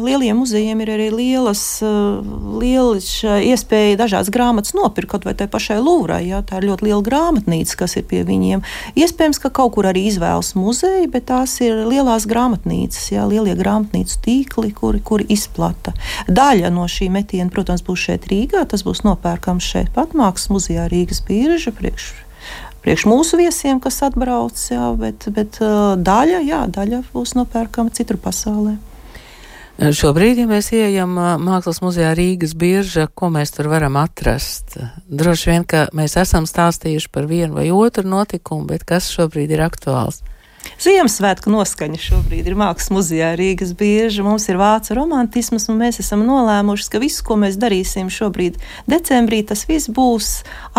lieliem 0.00 0.38
muzejiem 0.40 0.80
ir 0.80 0.92
arī 0.94 1.08
lielas, 1.12 1.62
eh, 1.84 2.30
lielas 2.62 3.10
iespēja 3.44 3.98
dažādas 4.00 4.32
grāmatas 4.32 4.72
nopirkt, 4.76 5.10
kaut 5.12 5.26
vai 5.28 5.34
tai 5.36 5.48
pašai 5.50 5.80
Lūvrai. 5.84 6.22
Jā, 6.30 6.40
tā 6.46 6.60
ir 6.60 6.68
ļoti 6.70 6.86
liela 6.88 7.02
grāmatnīca, 7.04 7.76
kas 7.82 7.96
ir 8.00 8.06
pie 8.08 8.22
viņiem. 8.24 8.64
Iespējams, 8.96 9.40
ka 9.42 9.50
kaut 9.50 9.74
kur 9.74 9.90
arī 9.90 10.06
izvēlas 10.08 10.54
muzeju, 10.56 11.10
bet 11.12 11.28
tās 11.28 11.58
ir 11.60 11.84
lielās 11.90 12.24
grāmatnīcas, 12.30 13.10
jā, 13.12 13.26
lielie 13.28 13.56
grāmatnīcu 13.58 14.16
tīkli, 14.24 14.72
kuri, 14.72 15.02
kuri 15.04 15.28
izplata. 15.28 15.92
Daļa 16.28 16.72
no 16.72 16.88
šī 16.88 17.10
metiena, 17.12 17.50
protams, 17.50 17.84
būs 17.84 18.08
šeit 18.08 18.30
Rīgā, 18.32 18.64
tas 18.64 18.86
būs 18.86 19.04
nopērkams 19.04 19.64
šeit 19.74 19.92
pat 19.92 20.16
Mākslas 20.16 20.48
muzejā 20.54 20.88
Rīgas 20.88 21.20
bieža 21.26 21.74
priekš 21.76 22.29
priekš 22.84 23.06
mūsu 23.10 23.40
viesiem, 23.40 23.80
kas 23.82 24.00
atbrauc, 24.06 24.60
jā, 24.70 24.90
bet, 25.00 25.26
bet 25.34 25.60
uh, 25.64 25.96
daļa, 26.00 26.44
jā, 26.46 26.62
daļa 26.72 27.02
būs 27.12 27.36
nopērkama 27.38 27.92
citur 27.96 28.20
pasaulē. 28.22 28.76
Šobrīd, 29.80 30.42
ja 30.42 30.48
mēs 30.48 30.66
ieejam 30.76 31.14
uh, 31.16 31.34
Mākslas 31.40 31.80
muzejā 31.80 32.10
Rīgas 32.16 32.52
birža, 32.58 33.06
ko 33.16 33.30
mēs 33.32 33.54
tur 33.56 33.70
varam 33.72 33.96
atrast? 33.96 34.76
Droši 35.08 35.52
vien, 35.54 35.64
ka 35.64 35.86
mēs 35.96 36.18
esam 36.20 36.48
stāstījuši 36.48 37.08
par 37.12 37.28
vienu 37.30 37.56
vai 37.56 37.70
otru 37.72 38.04
notikumu, 38.04 38.68
bet 38.68 38.84
kas 38.88 39.08
šobrīd 39.14 39.54
ir 39.56 39.64
aktuāls? 39.64 40.20
Ziemassvētku 40.80 41.50
noskaņa 41.52 41.98
šobrīd 42.00 42.46
ir 42.48 42.54
Mākslas 42.56 42.88
muzejā 42.92 43.34
Rīgas 43.36 43.74
bieži. 43.76 44.22
Mums 44.24 44.46
ir 44.48 44.56
vācu 44.56 44.94
romantisms, 44.96 45.66
un 45.68 45.76
mēs 45.80 46.00
esam 46.00 46.22
nolēmuši, 46.24 46.86
ka 46.92 47.00
viss, 47.02 47.20
ko 47.24 47.36
mēs 47.40 47.58
darīsim 47.60 48.08
šobrīd, 48.12 48.56
decembrī, 48.88 49.42
tas 49.44 49.66
viss 49.68 49.90
būs 49.92 50.30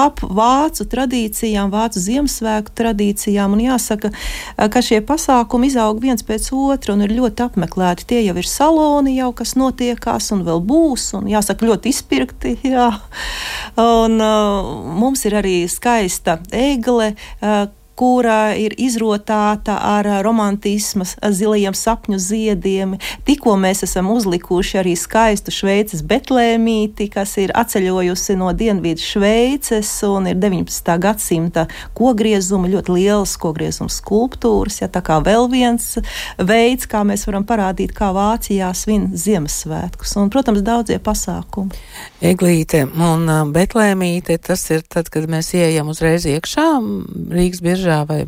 ap 0.01 0.23
vācu 0.25 0.87
tradīcijām, 0.89 1.69
vācu 1.73 2.01
Ziemassvētku 2.01 2.73
tradīcijām. 2.77 3.53
Un 3.53 3.61
jāsaka, 3.67 4.09
ka 4.57 4.81
šie 4.85 5.03
pasākumi 5.05 5.69
izaug 5.69 6.01
viens 6.01 6.25
pēc 6.25 6.49
otra 6.57 6.95
un 6.95 7.05
ir 7.05 7.13
ļoti 7.19 7.45
apmeklēti. 7.45 8.07
Tie 8.09 8.23
jau 8.25 8.37
ir 8.41 8.49
saloni, 8.49 9.17
jau 9.19 9.29
kas 9.37 9.53
notiekās, 9.57 10.31
un 10.33 10.41
vēl 10.49 10.65
būs, 10.65 11.11
un 11.19 11.29
jāsaka, 11.29 11.69
ļoti 11.69 11.93
izpirkti. 11.93 12.55
Jā. 12.71 12.89
Un, 13.81 14.17
uh, 14.17 14.73
mums 14.97 15.27
ir 15.29 15.37
arī 15.41 15.59
skaista 15.69 16.39
egle. 16.49 17.13
Uh, 17.37 17.69
kura 18.01 18.55
ir 18.57 18.73
izrotāta 18.81 19.75
ar 19.77 20.07
romantismu, 20.25 21.05
zilajiem 21.05 21.75
sapņu 21.77 22.17
ziediem. 22.17 22.95
Tikko 23.27 23.53
mēs 23.61 23.83
esam 23.85 24.09
uzlikuši 24.09 24.79
arī 24.81 24.95
skaistu 24.97 25.53
Šveices 25.53 26.01
betlēmīti, 26.09 27.11
kas 27.13 27.35
ir 27.43 27.53
atceļojusi 27.53 28.39
no 28.39 28.49
Dienvidu 28.57 29.05
Šveices 29.05 29.91
un 30.07 30.31
ir 30.31 30.39
19. 30.41 30.95
gadsimta 31.03 31.67
kogriezuma, 31.97 32.71
ļoti 32.73 32.95
lielas 32.95 33.35
kogriezuma 33.41 33.93
skulptūras. 33.93 34.79
Ja, 34.81 34.89
tā 34.89 35.03
kā 35.05 35.19
vēl 35.21 35.45
viens 35.53 35.91
veids, 36.41 36.89
kā 36.89 37.03
mēs 37.05 37.27
varam 37.29 37.45
parādīt, 37.45 37.93
kā 37.93 38.09
Vācijā 38.17 38.71
svin 38.77 39.11
Ziemassvētkus 39.13 40.15
un, 40.17 40.33
protams, 40.33 40.65
daudzie 40.65 40.97
pasākumi. 40.97 41.77
Eglīte 42.31 42.87
un 42.89 43.29
betlēmīte, 43.53 44.41
tas 44.41 44.65
ir 44.73 44.81
tad, 44.89 45.13
kad 45.13 45.29
mēs 45.29 45.53
ieejam 45.53 45.93
uzreiz 45.93 46.25
iekšā 46.25 46.67
Rīgas 47.37 47.61
biežā 47.61 47.90
mežā 47.91 48.05
vai 48.07 48.25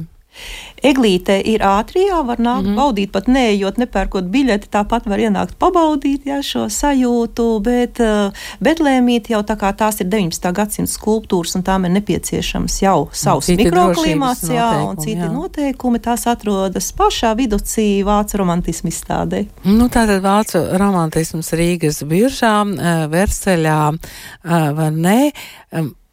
Eglīte 0.83 1.35
ir 1.45 1.61
ātrijā, 1.63 2.17
var 2.25 2.39
nākt 2.41 2.65
mm 2.65 2.71
-hmm. 2.71 2.79
baudīt, 2.81 3.11
pat 3.13 3.27
neejot, 3.29 3.77
nepērkot 3.77 4.25
biļeti, 4.33 4.67
tāpat 4.73 5.05
var 5.07 5.21
ienākt 5.21 5.53
pabaudīt 5.61 6.25
jā, 6.25 6.39
šo 6.43 6.65
sajūtu, 6.73 7.45
bet 7.63 8.01
uh, 8.01 8.33
Betlēmīt 8.59 9.29
jau 9.29 9.43
tā 9.45 9.55
kā 9.61 9.71
tās 9.77 10.01
ir 10.01 10.09
19. 10.09 10.51
gadsimta 10.51 10.91
skulptūras, 10.91 11.55
un 11.55 11.63
tām 11.63 11.85
ir 11.85 11.93
nepieciešams 11.99 12.81
jau 12.81 13.07
savs 13.13 13.47
mikroklimāts, 13.47 14.49
jā, 14.49 14.89
un 14.89 14.97
citi 14.97 15.21
jā. 15.21 15.31
noteikumi, 15.31 16.01
tās 16.01 16.27
atrodas 16.27 16.91
pašā 16.91 17.35
viducī 17.37 18.03
Vācu 18.03 18.37
romantismu 18.37 18.89
izstādē. 18.89 19.45
Nu, 19.63 19.87
tātad 19.87 20.19
Vācu 20.19 20.67
romantisms 20.77 21.53
Rīgas 21.53 22.03
biržā, 22.03 22.55
uh, 22.65 23.05
Verseļā, 23.13 23.81
uh, 23.93 24.71
vai 24.75 24.91
ne? 24.91 25.19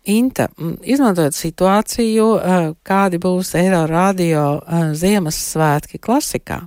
Inta, 0.08 0.46
izmantojot 0.80 1.36
situāciju, 1.36 2.26
kādi 2.86 3.18
būs 3.20 3.52
Eiro 3.60 3.82
radio 3.90 4.44
Ziemassvētki 4.96 6.00
klasikā? 6.00 6.62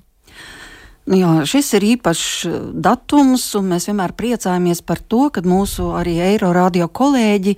Nu 1.09 1.17
jā, 1.19 1.31
šis 1.49 1.73
ir 1.75 1.85
īpašs 1.97 2.45
datums, 2.79 3.49
un 3.59 3.73
mēs 3.73 3.89
vienmēr 3.89 4.13
priecājamies 4.15 4.83
par 4.87 5.01
to, 5.01 5.25
ka 5.33 5.41
mūsu 5.43 5.89
arī 5.97 6.19
Eiro 6.29 6.53
radio 6.55 6.87
kolēģi 6.87 7.57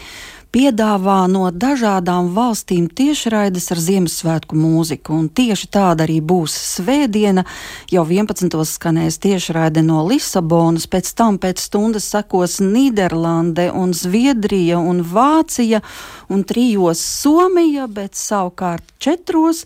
piedāvā 0.56 1.26
no 1.28 1.50
dažādām 1.52 2.30
valstīm 2.36 2.88
tiešraides 2.88 3.68
ar 3.74 3.80
Ziemassvētku 3.84 4.56
mūziku. 4.56 5.18
Un 5.20 5.28
tieši 5.28 5.68
tāda 5.74 6.06
arī 6.08 6.22
būs 6.24 6.56
svētdiena. 6.78 7.44
Jau 7.92 8.06
11. 8.08 8.56
skanēs 8.70 9.20
tiešraide 9.26 9.84
no 9.84 10.06
Lisabonas, 10.08 10.88
pēc 10.88 11.12
tam 11.20 11.40
pēc 11.44 11.66
stundas 11.68 12.08
sekos 12.14 12.62
Nīderlande 12.64 13.68
un 13.76 13.92
Zviedrija 13.92 14.80
un 14.80 15.04
Vācija 15.04 15.84
un 16.32 16.48
trijos 16.48 17.04
Somija, 17.04 17.90
bet 17.92 18.16
savukārt 18.16 18.96
četros 19.04 19.66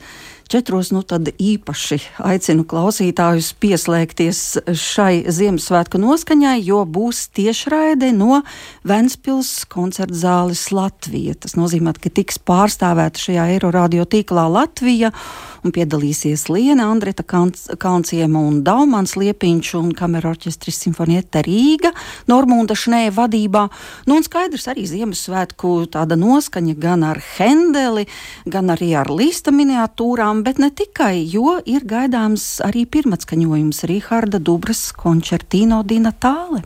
četros, 0.50 0.90
nu 0.92 1.04
tad 1.06 1.30
īpaši 1.30 2.00
aicinu 2.26 2.66
klausītājus 2.70 3.52
pieslēgties 3.62 4.42
šai 4.74 5.24
Ziemassvētku 5.30 6.02
noskaņai, 6.02 6.58
jo 6.66 6.82
būs 6.90 7.28
tiešraide 7.38 8.12
no 8.18 8.42
Ventspils 8.88 9.52
koncerta 9.70 10.18
zāles 10.18 10.66
Latvija. 10.74 11.38
Tas 11.38 11.56
nozīmē, 11.60 11.94
ka 12.02 12.12
tiks 12.14 12.42
pārstāvēta 12.42 13.22
šajā 13.28 13.48
Eiroradio 13.56 14.08
tīklā 14.10 14.48
Latvija 14.50 15.14
un 15.63 15.74
piedalīsies 15.76 16.48
Liena 16.52 16.89
Andreta 16.91 17.24
Kalnciema 17.24 18.41
un 18.41 18.62
Daumans 18.65 19.15
Liepiņš 19.19 19.74
un 19.80 19.91
kamera 19.98 20.32
orķestris 20.34 20.80
Simfonieta 20.86 21.43
Rīga, 21.45 21.91
Normunda 22.32 22.78
Šnēja 22.78 23.13
vadībā. 23.17 23.65
Nu 24.08 24.19
un 24.19 24.26
skaidrs 24.26 24.69
arī 24.72 24.88
Ziemassvētku 24.89 25.74
tāda 25.93 26.17
noskaņa 26.19 26.76
gan 26.80 27.06
ar 27.08 27.22
Hendeli, 27.36 28.08
gan 28.50 28.72
arī 28.74 28.93
ar 29.00 29.12
Līsta 29.12 29.54
miniatūrām 29.56 30.43
bet 30.48 30.60
ne 30.63 30.72
tikai, 30.72 31.24
jo 31.28 31.60
ir 31.65 31.88
gaidāms 31.89 32.60
arī 32.65 32.86
pirmatskaņojums 32.89 33.86
Rīhārda 33.89 34.41
Dubras 34.41 34.89
koncertīno 34.98 35.84
Dina 35.88 36.15
Tāle. 36.15 36.63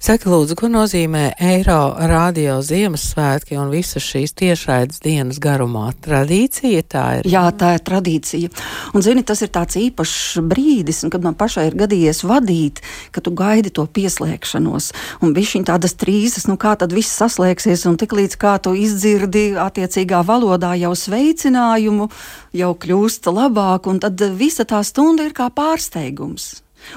Saka, 0.00 0.30
lūdzu, 0.32 0.54
ko 0.56 0.68
nozīmē 0.72 1.34
Eiro 1.44 1.90
radio 2.08 2.54
Ziemassvētki 2.64 3.58
un 3.60 3.68
visas 3.68 4.00
šīs 4.00 4.32
tiešraides 4.32 5.02
dienas 5.04 5.36
garumā? 5.44 5.90
Tradīcija 6.00 6.86
tā 6.88 7.02
ir. 7.18 7.26
Jā, 7.28 7.42
tā 7.52 7.74
ir 7.76 7.82
tradīcija. 7.84 8.48
Un, 8.96 9.04
zini, 9.04 9.20
tas 9.28 9.44
ir 9.44 9.50
tāds 9.52 9.76
īpašs 9.76 10.40
brīdis, 10.48 11.02
kad 11.12 11.26
man 11.26 11.36
pašai 11.36 11.66
ir 11.68 11.76
gadījies 11.82 12.22
vadīt, 12.24 12.80
kad 13.12 13.28
tu 13.28 13.34
gaidi 13.36 13.74
to 13.76 13.84
pieslēgšanos. 13.84 14.88
Un 15.20 15.36
bija 15.36 15.50
šī 15.52 15.62
tādas 15.68 15.92
trīzes, 16.00 16.48
nu 16.48 16.56
kā 16.56 16.72
tad 16.80 16.96
viss 16.96 17.20
saslēgsies, 17.20 17.84
un 17.92 18.00
tik 18.00 18.16
līdz 18.16 18.40
kā 18.40 18.56
tu 18.64 18.72
izdzirdi 18.72 19.50
attiecīgā 19.60 20.22
valodā 20.24 20.72
jau 20.80 20.94
sveicinājumu, 20.96 22.08
jau 22.56 22.72
kļūst 22.86 23.28
labāk, 23.28 23.92
un 23.92 24.00
tad 24.00 24.24
visa 24.40 24.64
tā 24.64 24.80
stunda 24.80 25.28
ir 25.28 25.36
kā 25.36 25.52
pārsteigums. 25.52 26.54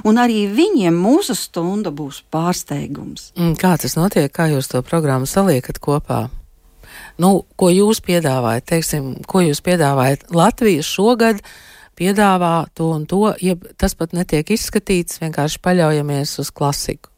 Un 0.07 0.19
arī 0.21 0.45
viņiem 0.51 0.95
mūsu 0.95 1.35
stunda 1.37 1.91
būs 1.93 2.23
pārsteigums. 2.33 3.31
Mm, 3.37 3.57
kā 3.59 3.75
tas 3.81 3.97
notiek, 3.99 4.31
kā 4.33 4.49
jūs 4.51 4.71
to 4.71 4.81
programmu 4.85 5.29
saliekat 5.29 5.81
kopā? 5.83 6.27
Nu, 7.21 7.43
ko 7.59 7.69
jūs 7.69 8.01
piedāvājat? 8.05 8.65
Teiksim, 8.71 9.13
ko 9.29 9.43
jūs 9.45 9.61
piedāvājat 9.65 10.29
Latvijas 10.33 10.89
šogad? 10.89 11.43
Piedāvā 11.93 12.65
to 12.73 12.89
un 12.95 13.05
to, 13.05 13.35
ja 13.43 13.53
tas 13.77 13.93
pat 13.93 14.15
netiek 14.17 14.49
izskatīts, 14.55 15.19
vienkārši 15.21 15.61
paļaujamies 15.61 16.39
uz 16.41 16.49
klasiku. 16.49 17.11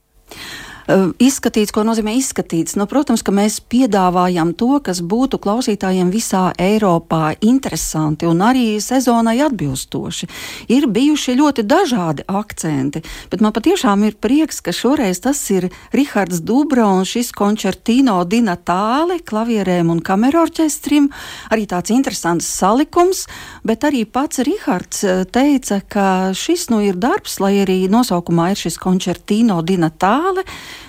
Eh, 0.85 1.07
izskatīts, 1.17 1.73
ko 1.73 1.81
nozīmē 1.81 2.13
izskatīts. 2.19 2.75
Nu, 2.77 2.85
protams, 2.85 3.23
ka 3.25 3.33
mēs 3.33 3.57
piedāvājam 3.57 4.51
to, 4.53 4.77
kas 4.85 4.99
būtu 5.01 5.39
klausītājiem 5.41 6.11
visā 6.13 6.51
Eiropā 6.61 7.31
interesanti 7.41 8.27
un 8.29 8.43
arī 8.45 8.77
sezonai 8.77 9.39
atbilstoši. 9.47 10.29
Ir 10.69 10.85
bijuši 10.85 11.37
ļoti 11.39 11.65
dažādi 11.65 12.27
akcenti, 12.29 13.01
bet 13.31 13.41
man 13.41 13.55
patiešām 13.55 14.03
ir 14.05 14.19
prieks, 14.21 14.61
ka 14.61 14.75
šoreiz 14.75 15.23
tas 15.25 15.41
ir 15.49 15.71
Rihards 15.95 16.43
Dubra 16.45 16.85
un 16.85 17.01
šis 17.01 17.33
koncertīno 17.33 18.19
dinatāli 18.29 19.17
klavierēm 19.25 19.89
un 19.89 20.03
kamerorķestrim. 20.05 21.09
Arī 21.49 21.65
tāds 21.65 21.95
interesants 21.97 22.45
salikums, 22.45 23.25
bet 23.65 23.89
arī 23.89 24.05
pats 24.05 24.45
Rihards 24.45 25.01
eh, 25.01 25.25
teica, 25.25 25.81
ka 25.81 26.07
šis 26.37 26.69
nu 26.69 26.83
ir 26.85 27.01
darbs, 27.01 27.39
lai 27.41 27.55
arī 27.65 27.81
nosaukumā 27.89 28.51
ir 28.53 28.65
šis 28.67 28.77
koncertīno 28.85 29.63
dinatāli 29.65 30.45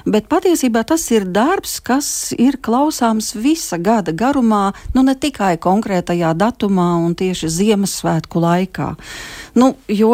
bet 0.06 0.28
patiesībā 0.30 0.84
tas 0.86 1.04
ir 1.14 1.26
darbs, 1.28 1.78
kas 1.84 2.32
ir 2.38 2.58
klausāms 2.62 3.32
visa 3.34 3.78
gada 3.78 4.14
garumā, 4.16 4.70
nu 4.94 5.04
ne 5.06 5.16
tikai 5.18 5.56
konkrētajā 5.62 6.32
datumā 6.38 6.88
un 7.04 7.16
tieši 7.18 7.50
Ziemassvētku 7.58 8.42
laikā. 8.42 8.92
Nu, 9.56 9.72
jo 9.88 10.12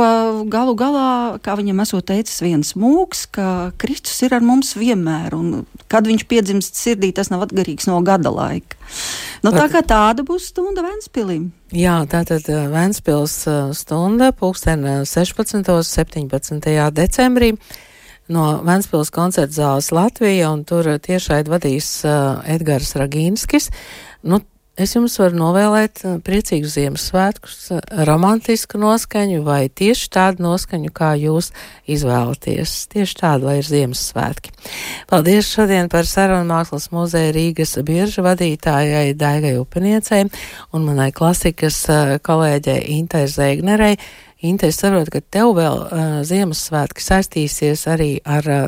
galu 0.50 0.74
galā, 0.78 1.38
kā 1.42 1.56
viņam 1.58 1.82
esot 1.82 2.06
teicis 2.12 2.42
viens 2.44 2.74
mūks, 2.78 3.26
ka 3.34 3.46
Kristus 3.80 4.22
ir 4.22 4.36
ar 4.36 4.44
mums 4.46 4.76
vienmēr, 4.78 5.34
un 5.34 5.64
kad 5.90 6.06
viņš 6.06 6.28
piedzimst 6.30 6.78
sirdī, 6.78 7.10
tas 7.14 7.32
nav 7.32 7.48
atkarīgs 7.48 7.88
no 7.90 7.98
gada 8.06 8.30
laika. 8.30 8.78
Nu, 9.42 9.50
tā 9.50 9.66
kā 9.72 9.82
tāda 9.82 10.22
būs 10.26 10.52
stunda 10.52 10.84
Vēnspilim. 10.84 11.50
Jā, 11.74 11.96
tātad 12.06 12.46
uh, 12.52 12.66
Vēnspils 12.70 13.34
uh, 13.48 13.72
stunda 13.74 14.30
pulksten 14.36 14.84
16. 15.08 15.62
un 15.72 15.86
17. 15.88 16.68
decembrī 16.94 17.54
no 18.30 18.46
Ventspils 18.66 19.10
koncerta 19.14 19.54
zāles 19.56 19.90
Latvija, 19.94 20.52
un 20.52 20.64
tur 20.68 20.86
tiešai 21.02 21.42
vadīs 21.48 22.02
uh, 22.06 22.40
Edgars 22.48 22.94
Ragīnskis. 22.98 23.70
Nu, 24.22 24.38
es 24.78 24.94
jums 24.94 25.18
varu 25.20 25.38
novēlēt 25.40 26.02
uh, 26.04 26.16
priecīgus 26.24 26.76
Ziemassvētkus, 26.78 27.58
romantisku 28.08 28.80
noskaņu 28.82 29.42
vai 29.46 29.66
tieši 29.68 30.08
tādu 30.14 30.46
noskaņu, 30.46 30.92
kā 30.94 31.12
jūs 31.20 31.50
izvēlaties. 31.90 32.76
Tieši 32.94 33.18
tādu, 33.18 33.50
lai 33.50 33.58
ir 33.60 33.68
Ziemassvētki. 33.68 34.54
Paldies 35.10 35.50
šodien 35.52 35.90
par 35.92 36.08
sarunu 36.08 36.46
Mākslas 36.48 36.90
muzeja 36.94 37.34
Rīgas 37.34 37.76
bieža 37.86 38.24
vadītājai 38.26 39.16
Daigai 39.18 39.56
Upiniecei 39.60 40.28
un 40.72 40.86
manai 40.88 41.10
klasikas 41.16 41.84
kolēģei 42.22 42.84
Intai 42.98 43.26
Zēgnerei. 43.30 43.96
Inte, 44.42 44.66
es 44.66 44.80
saprotu, 44.82 45.12
ka 45.14 45.20
tev 45.22 45.52
vēl 45.54 45.76
uh, 45.86 46.16
Ziemassvētki 46.26 47.04
saistīsies 47.04 47.86
arī 47.90 48.16
ar 48.26 48.48
uh, 48.50 48.64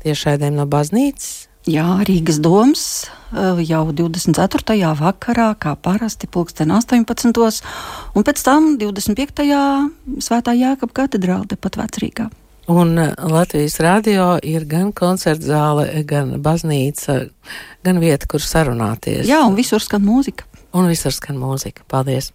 tiešraidēm 0.00 0.56
no 0.56 0.64
baznīcas. 0.70 1.48
Jā, 1.68 1.84
Rīgas 2.08 2.38
domas 2.40 2.82
jau 3.60 3.82
24. 3.92 4.76
vakarā, 4.96 5.50
kā 5.60 5.74
parasti, 5.76 6.28
pulksten 6.32 6.72
18. 6.72 7.60
un 8.16 8.24
pēc 8.24 8.44
tam 8.46 8.70
25. 8.80 9.44
Svētā 10.24 10.54
Jākapa 10.56 11.02
katedrāle 11.02 11.44
tepat 11.50 11.76
vecrīgā. 11.82 12.30
Un 12.72 12.96
Latvijas 12.96 13.78
radio 13.84 14.30
ir 14.44 14.64
gan 14.68 14.94
koncerta 14.96 15.44
zāle, 15.44 15.86
gan 16.08 16.38
baznīca, 16.44 17.20
gan 17.84 18.00
vieta, 18.00 18.28
kur 18.28 18.44
sarunāties. 18.44 19.28
Jā, 19.28 19.44
un 19.44 19.56
visur 19.56 19.84
skan 19.84 20.04
mūzika. 20.04 20.48
Un 20.76 20.88
visur 20.88 21.12
skan 21.12 21.36
mūzika. 21.40 21.84
Paldies! 21.88 22.32